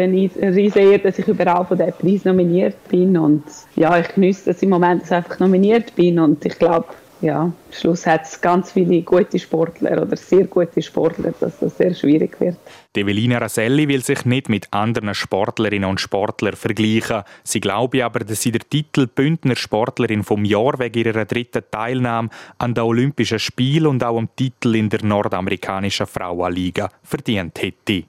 riesige 0.55 0.81
Ehre, 0.81 0.99
dass 0.99 1.19
ich 1.19 1.29
überall 1.29 1.65
von 1.65 1.79
diesem 1.79 1.93
Preis 1.93 2.25
nominiert 2.25 2.77
bin. 2.89 3.17
Und 3.17 3.45
ja, 3.77 3.99
ich 3.99 4.09
genieße 4.09 4.47
dass 4.47 4.57
ich 4.57 4.63
im 4.65 4.71
Moment 4.71 5.03
dass 5.03 5.13
einfach 5.13 5.39
nominiert 5.39 5.95
bin. 5.95 6.19
Und 6.19 6.45
ich 6.45 6.59
glaube, 6.59 6.87
ja, 7.23 7.43
am 7.43 7.55
Schluss 7.71 8.07
hat 8.07 8.25
es 8.25 8.41
ganz 8.41 8.73
viele 8.73 9.01
gute 9.03 9.39
Sportler 9.39 10.03
oder 10.03 10.17
sehr 10.17 10.45
gute 10.45 10.83
Sportler, 10.83 11.33
dass 11.41 11.59
das 11.61 11.79
sehr 11.79 11.95
schwierig 11.95 12.39
wird. 12.41 12.57
Evelina 12.95 13.39
Raselli 13.39 13.89
will 13.89 14.03
sich 14.03 14.25
nicht 14.25 14.49
mit 14.49 14.69
anderen 14.73 15.15
Sportlerinnen 15.15 15.89
und 15.89 16.01
Sportlern 16.01 16.57
vergleichen. 16.57 17.23
Sie 17.43 17.61
glaube 17.61 18.05
aber, 18.05 18.21
dass 18.21 18.43
sie 18.43 18.53
den 18.53 18.63
Titel 18.69 19.07
Bündner 19.07 19.57
Sportlerin 19.57 20.25
vom 20.25 20.45
Jahr 20.45 20.79
wegen 20.79 21.07
ihrer 21.07 21.25
dritten 21.25 21.63
Teilnahme 21.71 22.29
an 22.59 22.75
den 22.75 22.85
Olympischen 22.85 23.39
Spielen 23.39 23.87
und 23.87 24.05
auch 24.05 24.19
am 24.19 24.29
Titel 24.37 24.75
in 24.75 24.91
der 24.91 25.03
nordamerikanischen 25.03 26.07
Frauenliga 26.07 26.91
verdient 27.03 27.63
hätte. 27.63 28.05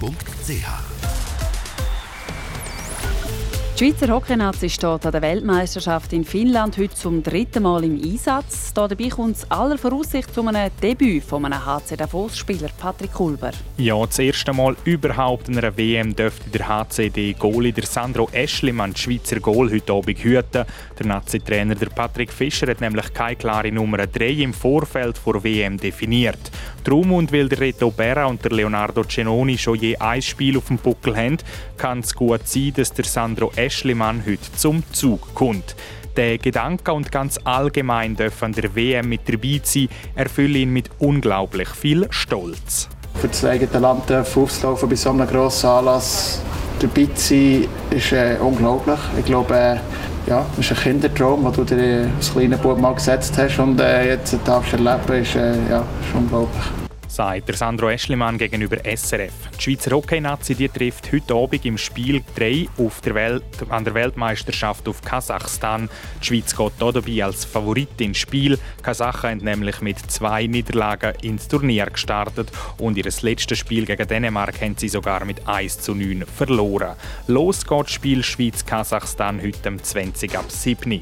die 3.78 3.86
Schweizer 3.86 4.14
Hockeynazi 4.14 4.70
steht 4.70 5.06
an 5.06 5.12
der 5.12 5.22
Weltmeisterschaft 5.22 6.14
in 6.14 6.24
Finnland 6.26 6.78
heute 6.78 6.94
zum 6.94 7.24
dritten 7.24 7.64
Mal 7.64 7.84
im 7.84 8.02
Einsatz. 8.02 8.74
Dabei 8.74 9.10
kommt 9.10 9.38
es 9.38 9.52
aller 9.52 9.78
Voraussicht 9.78 10.34
zu 10.34 10.46
einem 10.46 10.70
Debüt 10.82 11.24
von 11.24 11.46
einem 11.46 11.66
HC 11.66 11.96
Davos-Spieler, 11.96 12.70
Patrick 12.78 13.14
Kulber. 13.14 13.52
Ja, 13.78 14.04
das 14.06 14.20
erste 14.20 14.54
Mal 14.54 14.76
überhaupt 14.84 15.50
in 15.50 15.58
einer 15.58 15.76
WM 15.78 16.16
dürfte 16.16 16.50
der 16.50 16.68
HCD-Goalie 16.68 17.72
der 17.72 17.86
Sandro 17.86 18.30
Eschlimann 18.32 18.94
die 18.94 19.00
Schweizer 19.00 19.40
Goal 19.40 19.72
heute 19.72 19.94
Abend 19.94 20.20
hüten. 20.20 20.66
Der 21.00 21.06
Nazi-Trainer 21.06 21.76
Patrick 21.76 22.32
Fischer 22.32 22.68
hat 22.68 22.82
nämlich 22.82 23.14
keine 23.14 23.36
klare 23.36 23.72
Nummer 23.72 24.06
3 24.06 24.30
im 24.30 24.54
Vorfeld 24.54 25.18
vor 25.18 25.44
WM 25.44 25.78
definiert. 25.78 26.52
Drum 26.84 27.14
und 27.14 27.32
weil 27.32 27.50
der 27.50 27.60
Reto 27.60 27.92
Berra 27.92 28.26
und 28.26 28.44
der 28.44 28.52
Leonardo 28.52 29.04
Cenoni 29.04 29.58
schon 29.58 29.80
je 29.80 29.98
ein 29.98 30.22
Spiel 30.22 30.58
auf 30.58 30.68
dem 30.68 30.78
Buckel 30.78 31.16
haben, 31.16 31.38
kann 31.78 32.00
es 32.00 32.14
gut 32.14 32.48
sein, 32.48 32.74
dass 32.76 32.94
der 32.94 33.06
Sandro 33.06 33.52
Eschlimann 33.56 34.24
heute 34.26 34.52
zum 34.56 34.84
Zug 34.92 35.34
kommt. 35.34 35.76
Der 36.18 36.38
Gedanke 36.38 36.92
und 36.92 37.12
ganz 37.12 37.40
allgemein 37.46 38.16
dürfen 38.16 38.52
der 38.52 38.76
WM 38.76 39.08
mit 39.08 39.22
dabei 39.28 39.62
sein, 39.64 39.88
erfüllen 40.16 40.56
ihn 40.56 40.74
mit 40.74 40.90
unglaublich 41.00 41.70
viel 41.70 42.08
Stolz. 42.10 42.90
Für 43.16 43.28
das 43.28 43.46
eigene 43.46 43.80
Land 43.80 44.12
aufzulaufen 44.12 44.90
bei 44.90 44.96
so 44.96 45.12
einem 45.12 45.28
grossen 45.28 45.68
Anlass 45.68 46.42
dabei 46.80 47.06
zu 47.14 47.30
sein, 47.30 47.68
ist 47.92 48.12
äh, 48.12 48.38
unglaublich. 48.42 49.00
Ich 49.20 49.26
glaube, 49.26 49.56
äh, 49.56 49.78
ja, 50.28 50.46
das 50.56 50.66
ist 50.66 50.72
ein 50.72 50.84
Kindertraum, 50.84 51.44
den 51.44 51.54
du 51.54 51.76
dir 51.76 52.10
als 52.18 52.32
kleiner 52.34 52.58
Bub 52.58 52.80
mal 52.80 52.94
gesetzt 52.94 53.38
hast 53.38 53.60
und 53.60 53.80
äh, 53.80 54.10
jetzt 54.10 54.36
darfst 54.46 54.74
erleben, 54.74 55.22
ist, 55.22 55.36
äh, 55.36 55.54
ja, 55.70 55.80
ist 55.80 56.16
unglaublich 56.16 56.81
sagt 57.12 57.50
der 57.50 57.56
Sandro 57.58 57.90
Eschlimann 57.90 58.38
gegenüber 58.38 58.78
SRF. 58.86 59.34
Die 59.58 59.62
Schweizer 59.62 59.92
Hockey-Nazi 59.92 60.70
trifft 60.70 61.12
heute 61.12 61.34
Abend 61.36 61.66
im 61.66 61.78
Spiel 61.78 62.24
3 62.36 62.70
auf 62.78 63.02
der 63.02 63.16
Welt, 63.16 63.44
an 63.68 63.84
der 63.84 63.94
Weltmeisterschaft 63.94 64.88
auf 64.88 65.02
Kasachstan. 65.02 65.90
Die 66.22 66.26
Schweiz 66.26 66.56
geht 66.56 66.72
hier 66.80 66.92
dabei 66.94 67.26
als 67.26 67.44
Favorit 67.44 68.00
ins 68.00 68.18
Spiel. 68.18 68.58
Kasachen 68.82 69.30
haben 69.30 69.38
nämlich 69.40 69.82
mit 69.82 70.00
zwei 70.10 70.48
Niederlagen 70.48 71.14
ins 71.22 71.50
Turnier 71.50 71.88
gestartet 71.88 72.50
und 72.78 72.98
ihr 72.98 73.12
letztes 73.22 73.58
Spiel 73.58 73.86
gegen 73.86 74.08
Dänemark 74.08 74.62
haben 74.62 74.78
sie 74.78 74.88
sogar 74.88 75.26
mit 75.26 75.46
1 75.46 75.82
zu 75.82 75.94
9 75.94 76.24
verloren. 76.26 76.96
Los 77.28 77.68
geht 77.68 77.88
das 77.88 77.92
Spiel 77.92 78.24
Schweiz-Kasachstan 78.24 79.42
heute 79.42 79.68
am 79.68 79.84
20 79.84 80.38
ab 80.38 80.50
7. 80.50 81.02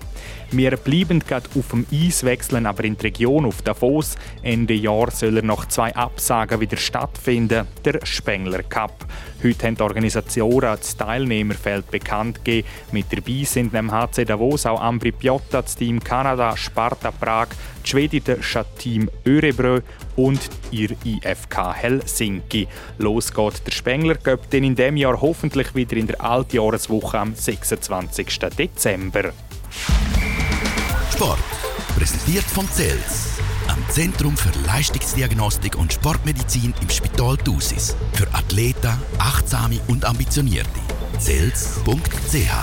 Wir 0.52 0.78
bleiben 0.78 1.20
gerade 1.20 1.48
auf 1.56 1.70
dem 1.70 1.86
Eis, 1.94 2.24
wechseln 2.24 2.66
aber 2.66 2.84
in 2.84 2.98
die 2.98 3.06
Region 3.06 3.46
auf 3.46 3.62
Davos. 3.62 4.16
Ende 4.42 4.74
Jahr 4.74 5.12
soll 5.12 5.38
er 5.38 5.44
noch 5.44 5.68
zwei 5.68 5.96
Absagen 5.96 6.60
wieder 6.60 6.78
stattfinden, 6.78 7.68
der 7.86 8.00
Spengler 8.04 8.64
Cup. 8.64 9.06
Heute 9.44 9.68
haben 9.68 9.76
die 9.76 9.84
Organisationen 9.84 10.76
das 10.76 10.98
Teilnehmerfeld 10.98 11.92
bekannt 11.92 12.44
gegeben. 12.44 12.68
Mit 12.92 13.06
dabei 13.12 13.44
sind 13.44 13.74
neben 13.74 13.92
HC 13.92 14.26
Davos 14.26 14.66
auch 14.66 14.82
Ambri 14.82 15.12
Piotta, 15.12 15.62
das 15.62 15.76
Team 15.76 16.04
Kanada, 16.04 16.58
Sparta 16.58 17.12
Prag, 17.12 17.50
das 17.82 17.90
schwedische 17.92 18.66
Team 18.80 19.08
Örebrö 19.28 19.82
und 20.16 20.40
ihr 20.72 20.90
IFK 21.06 21.76
Helsinki. 21.76 22.68
Los 22.98 23.32
geht 23.32 23.68
der 23.68 23.72
Spengler 23.72 24.16
Cup 24.16 24.50
dann 24.50 24.64
in 24.64 24.76
diesem 24.76 24.98
Jahr 24.98 25.22
hoffentlich 25.22 25.76
wieder 25.76 25.96
in 25.96 26.08
der 26.08 26.20
Altjahreswoche 26.22 27.20
am 27.20 27.36
26. 27.36 28.40
Dezember. 28.58 29.32
Sport. 31.20 31.40
Präsentiert 31.98 32.46
von 32.46 32.66
CELS. 32.70 33.40
Am 33.68 33.84
Zentrum 33.90 34.38
für 34.38 34.58
Leistungsdiagnostik 34.66 35.78
und 35.78 35.92
Sportmedizin 35.92 36.74
im 36.80 36.90
Spital 36.90 37.36
Thusis. 37.36 37.94
Für 38.14 38.34
Athleten, 38.34 38.94
Achtsame 39.18 39.82
und 39.90 40.06
Ambitionierte. 40.06 40.80
CELS.ch 41.20 42.54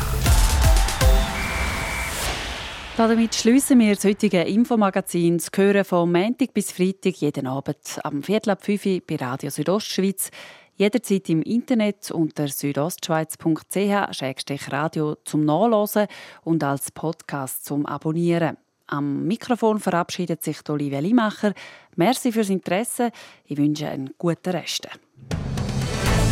damit 2.96 3.34
schließen 3.34 3.78
wir 3.78 3.94
das 3.94 4.06
heutige 4.06 4.40
Infomagazin. 4.40 5.38
zu 5.38 5.50
hören 5.54 5.84
von 5.84 6.10
Montag 6.10 6.54
bis 6.54 6.72
Freitag 6.72 7.16
jeden 7.16 7.46
Abend 7.46 8.00
am 8.04 8.22
Viertel 8.22 8.52
ab 8.52 8.64
5 8.64 8.86
Uhr 8.86 9.00
bei 9.06 9.16
Radio 9.16 9.50
Südostschweiz. 9.50 10.30
Jederzeit 10.76 11.28
im 11.30 11.42
Internet 11.42 12.10
unter 12.10 12.48
südostschweiz.ch-radio 12.48 15.16
zum 15.24 15.44
Nachlesen 15.44 16.08
und 16.44 16.62
als 16.62 16.90
Podcast 16.90 17.64
zum 17.64 17.86
Abonnieren. 17.86 18.58
Am 18.86 19.26
Mikrofon 19.26 19.80
verabschiedet 19.80 20.44
sich 20.44 20.58
Olivia 20.68 20.98
Limacher. 21.00 21.54
Merci 21.96 22.30
fürs 22.30 22.50
Interesse. 22.50 23.10
Ich 23.46 23.56
wünsche 23.56 23.88
einen 23.88 24.10
guten 24.18 24.50
Rest. 24.50 24.86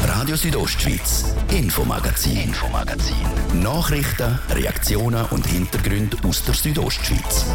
Radio 0.07 0.37
Südostschweiz, 0.37 1.35
Infomagazin, 1.51 2.37
Infomagazin. 2.37 3.17
Nachrichten, 3.63 4.39
Reaktionen 4.51 5.25
und 5.31 5.47
Hintergründe 5.47 6.19
aus 6.29 6.45
der 6.45 6.53
Südostschweiz. 6.55 7.47